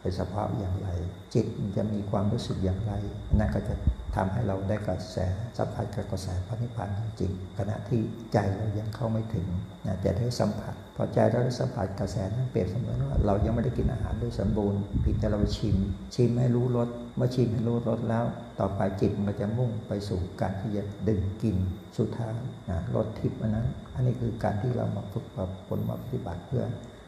[0.00, 0.88] เป็นสภาพอย่างไร
[1.34, 1.46] จิต
[1.76, 2.92] จะมีความรู้สึกอย่างไร
[3.38, 3.74] นั่นก็จะ
[4.16, 5.16] ทำให้เราได้กระแส
[5.58, 8.00] สัมผัสกับกระแสพระนิพพานจริงๆขณะที่
[8.32, 9.46] ใจเรายังเข้าไม่ถึง
[9.86, 15.76] นะจะได้สัมผัส พอใจเราได้สัมผัสกระแสนั้นเปรียบเสมือนว่าเรายังไม่ได้กินอาหารโดยสมบูรณ์เพียงแต่เราชิม
[16.14, 18.24] ชิมให้รู้รสเมื่อชิมให้รู้รสแล้ว
[18.60, 21.56] ต่อไปจิตมันจะมุ่งไปสู่การที่จะดึงกิน
[21.98, 22.36] สุดท้าย
[22.70, 26.64] นะรสทิพย์อันนั้น อันนี้คือการที่เรามาฝึกมาผลมาปฏิบัติเพื่อ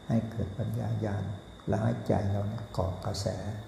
[0.07, 1.23] ให้เกิดปัญญาญาณ
[1.69, 3.25] แล้วให้ใจเราเนี่ยเกาะกระแส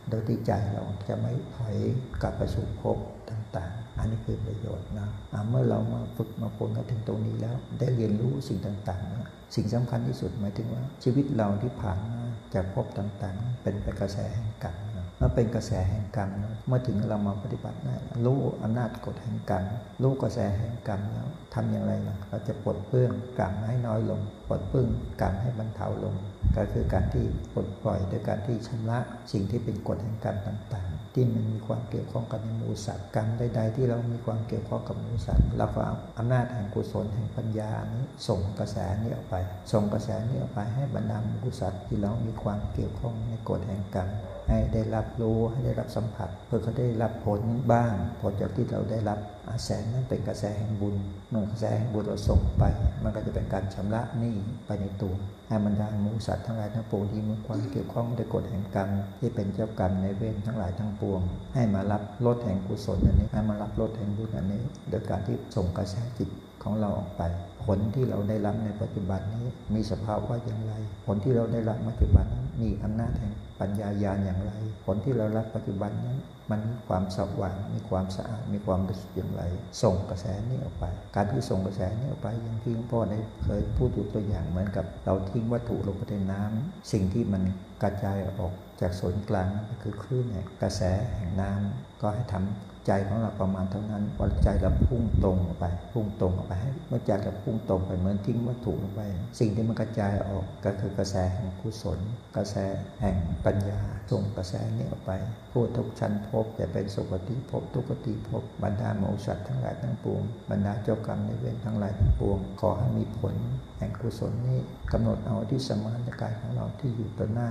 [0.10, 1.76] โดยที่ใจเราจะไม่ถอย
[2.22, 2.98] กลับไปสู่ภพ
[3.30, 5.10] ต่างๆ อันนี้คือประโยชน์นะ
[5.50, 12.20] เมื่อเรามาฝึกมาปนกันถึงตรงนี้แล้ว ได้เรียนรู้สิ่งต่างๆนะสิ่งสำคัญที่สุดหมายถึงว่า ชีวิตเราที่ผ่านมา
[12.54, 14.76] จากภพต่างๆ เป็นไปกระแสแห่งกรรม
[15.18, 16.30] เมื่อเป็นกระแสแห่งกรรม
[16.68, 17.96] เมื่อถึงเรามาปฏิบัติได้
[18.26, 19.64] รู้อำนาจกฎแห่งกรรม
[20.02, 24.90] รู้กระแสแห่งกรรมแล้ว ทำอย่างไรล่ะเราจะปลดเปื้องกรรมให้น้อยลง ปลดเปลื้ง
[25.22, 26.16] กรรมให้บรรเทาลง
[26.58, 29.00] ก็คือการที่ปลดปล่อยโดยการที่ชำระ
[29.32, 39.36] สิ่งที่เป็นกฎแห่งกรรมต่างๆ ที่มันมีความเกี่ยวข้องกับในมูสัตว์กรรมใด ๆ ที่เรามีความเกี่ยวข้องกับมูสัตว์เราก็เอาอำนาจแห่งกุศลแห่งปัญญานี้ส่งกระแสนี้ออกไป
[39.72, 44.10] ส่งกระแสนี้ออกไปให้บรรดามูสัตว์ที่เรามีความเกี่ยวข้องในกฎแห่งกรรม
[44.50, 47.42] ให้ได้รับรู้ให้ได้รับสัมผัส เพื่อเขาได้รับผล
[47.72, 49.20] บ้าง ผลจากที่เราได้รับ
[49.50, 50.96] อาแสงนั้นเป็นกระแสแห่งบุญ
[51.30, 52.64] เมื่อกระแสแห่งบุญเราส่งไป
[53.04, 54.36] มันก็จะเป็นการชำระหนี้
[54.66, 55.14] ไปในตัว
[55.48, 61.22] ให้บรรดามูสัตว์ทั้งหลายทั้งปวงที่มีความเกี่ยวข้องด้วยกฎแห่งกรรมที่เป็นเจ้ากรรมในเวรทั้งหลายทั้งปวง
[61.54, 66.30] ให้มารับลดแห่งกุศลอันนี้ให้มารับลดแห่งบุญอันนี้ โดยการที่ส่งกระแสจิต
[66.64, 67.22] ของเราออกไป
[67.66, 70.74] ผลที่เราได้รับในปัจจุบันนี้มีสภาพว่าอย่างไร
[71.06, 74.52] ผลที่เราได้รับปัจจุบันนั้นมีอำนาจแห่งปัญญาญาณอย่างไร
[74.86, 76.18] ผลที่เรารับปัจจุบันนั้น
[76.52, 79.44] มันมีความสว่าง มีความสะอาด มีความรู้สึกอย่างไร
[79.84, 80.86] ส่งกระแสนี้ออกไป
[81.16, 87.44] การที่ส่งกระแสนี้ออกไปอย่างที่หลวงพ่อได้เคยพูดอยู่ตัวอย่างเหมือนกับ เราทิ้งวัตถุลงไปในน้ำสิ่งที่มัน
[87.84, 90.82] กระจายออกจากศูนย์กลางก็คือคลื่นแห่งกระแส
[91.18, 99.02] แห่งน้ำก็ให้ทำ ใจของเราประมาณเท่านั้นพอใจเราพุ่งตรงออกไป พุ่งตรงออกไปให้เมื่อใจเราพุ่งตรงไปเหมือนทิ้งวัตถุลงไป
[99.40, 102.00] สิ่งที่มันกระจายออกก็คือกระแสแห่งกุศล
[102.38, 102.56] กระแส
[103.02, 103.16] แห่ง
[103.46, 103.80] ปัญญา
[104.12, 105.12] ส่งกระแสนี้ออกไป
[105.52, 113.36] ผู้ทุกชั้นพบจะเป็นสุคติภพทุกติพบบรรดาโมสัตว์ทั้งหลายทั้งปวงบรรดาเจ้ากรรมในเวรทั้งหลายทั้งปวง ขอให้มีผล
[113.78, 114.60] แห่งกุศลนี้
[114.92, 117.50] กำหนดเอาที่สมานกายของเราที่อยู่ต่อหน้า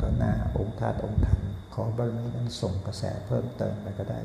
[0.00, 1.40] ต่อหน้าองค์ธาตุองค์ธรรม
[1.74, 4.20] ขอบารมีนั้นส่งกระแสเพิ่มเติมไปก็ได้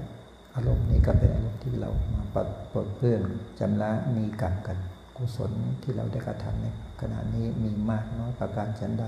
[0.55, 3.21] อารมณ์นี้ก็เป็นอารมณ์ที่เรามาปลดเพื่อน
[3.59, 4.77] จำละมีกรรมกัน
[5.17, 5.51] กุศล
[5.83, 6.67] ที่เราได้กระทำใน
[7.01, 9.05] ขณะนี้มีมากน้อยประการฉันใด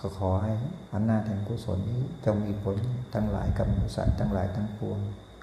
[0.00, 0.52] ก็ขอให้
[0.94, 2.76] อำนาจแห่งกุศลนี้จงมีผล
[3.14, 4.98] ทั้งหลายกับมนุษย์ทั้งหลายทั้งปวง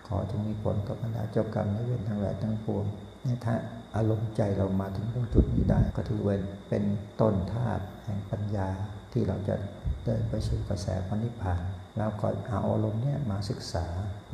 [0.07, 2.85] ขอจงมีผลกับบรรดาเจ้ากรรมในเวรทั้งหลายทั้งปวง
[3.25, 3.55] นี่ถ้า
[3.95, 6.35] อารมณ์ใจเรามาถึงตรงจุดนี้ได้ ก็ถือว่า
[6.69, 6.83] เป็น
[7.21, 8.67] ต้นธาตุแห่งปัญญา
[9.11, 9.55] ที่เราจะ
[10.03, 11.61] เดินไปสู่กระแสพระนิพพาน
[11.97, 13.85] แล้วก็เอาอารมณ์เนี่ยมาศึกษา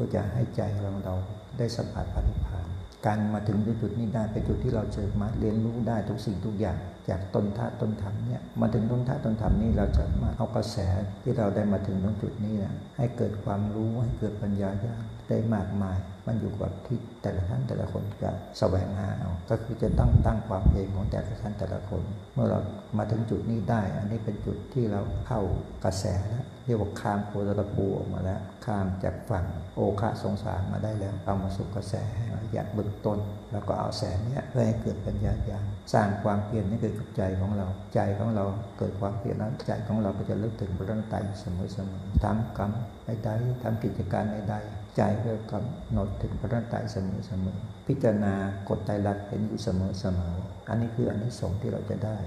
[0.01, 1.15] พื่อจะให้ใจเราเรา
[1.57, 2.67] ได้สัมผัสปฏิภาณ
[3.05, 6.77] การมาถึงจุดนี้ได้เป็นจุดที่เราเจอมาเรียนรู้ได้ทุกสิ่งทุกอย่าง
[7.09, 10.77] จากต้นท่าต้นธรรมเนี่ยมาถึงต้นท่าต้นธรรมนี่เราจะมาเอากระแส
[11.23, 14.95] ที่เราได้มาถึงตรงจุดนี้นะให้เกิดความรู้ให้เกิดปัญญาญา
[15.29, 15.97] ได้มากมาย
[16.27, 22.59] มันอยู่กับที่แต่ละท่านแต่ละคนจะแสวงหาเอาก็คือจะตั้งตั้งความเองของแต่ละท่านแต่ละคน เมื่อเรา
[22.97, 25.41] มาถึงจุดนี้ได้ อันนี้เป็นจุดที่เราเข้า
[25.85, 29.45] กระแสแล้ว เรียกว่าข้ามโพธิตะปูออกมาแล้ว ข้ามจากฝั่ง
[29.75, 33.19] โอคะสงสารมาได้แล้ว เอามาสู่กระแสให้ละเอียดเบื้องต้น
[33.51, 38.43] แล้วก็เอาแสงเนี้ยเพื่อให้เกิดปัญญาญาณสร้างความเปลี่ยนให้เกิดกับใจของเรา ใจของเรา
[38.77, 42.71] เกิดความเปลี่ยนแล้วใจของเราก็จะลิกถึงพระรัตนตรัยเสมอเสมอทำกรรม
[43.05, 47.57] ใดๆทำกิจการใดๆใจก็กำหนดถึงพระรัตนตรัยเสมอเสมอ
[47.87, 48.33] พิจารณา
[48.69, 50.35] กฎไตรลักษณ์เห็นอยู่เสมอเสมอ
[50.69, 52.17] อันนี้คืออันนี้สงที่เราจะได้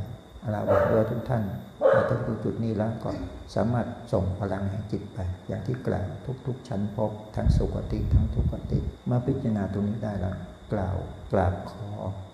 [0.52, 1.42] เราบอกว่าทุกท่าน
[1.94, 3.10] มาถึงจุดนี้แล้วก็
[3.54, 5.18] สามารถส่งพลังแห่งจิตไป
[5.48, 6.06] อย่างที่กล่าว
[6.46, 8.78] ทุก ๆ ชั้นพบทั้งสุขติทั้งทุกขติ
[9.08, 10.36] มื่อพิจารณาตรงนี้ได้แล้ว
[10.72, 10.96] กล่าว
[11.32, 11.86] กราบขอ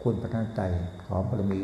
[0.03, 0.61] คุณพระนันใจ
[1.05, 1.61] ขอบารมี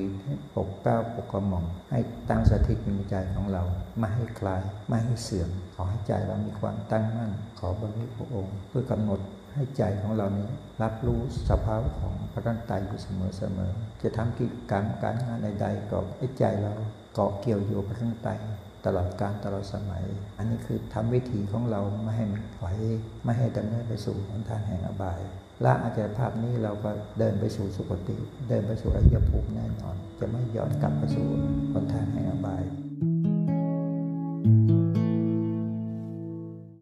[0.54, 3.62] ปกเก้าปกกระหม่อมให้ตั้งสถิตในใจของเรา
[3.98, 9.20] ไม่ให้คลายไม่ให้เสื่อมขอให้ใจเรามีความตั้งมั่น ขอบารมีพระองค์เพื่อกำหนด
[9.56, 10.48] ให้ใจของเรานี้
[10.82, 16.74] รับรู้สภาวะของพระรัตนตรัยอยู่เสมอๆจะทำกิจกรรมการงานใดๆก็ให้ใจเรา
[17.14, 18.38] เกาะเกี่ยวอยู่พระรัตนตรัย
[18.86, 20.04] ตลอดการตลอดสมัย
[20.38, 22.76] อันนี้คือทำวิธีของเราไม่ให้มันถอย
[23.24, 25.20] ไม่ให้ดำเนินไปสู่หนทางแห่งอบาย
[25.64, 28.16] ละอาจารภาพนี้เราก็เดินไปสู่สุคติ
[28.48, 31.26] เดินไปสู่อริยภูมิแน่นอน จะไม่ย้อนกลับไปสู่
[31.72, 32.64] หนทางแห่งอบาย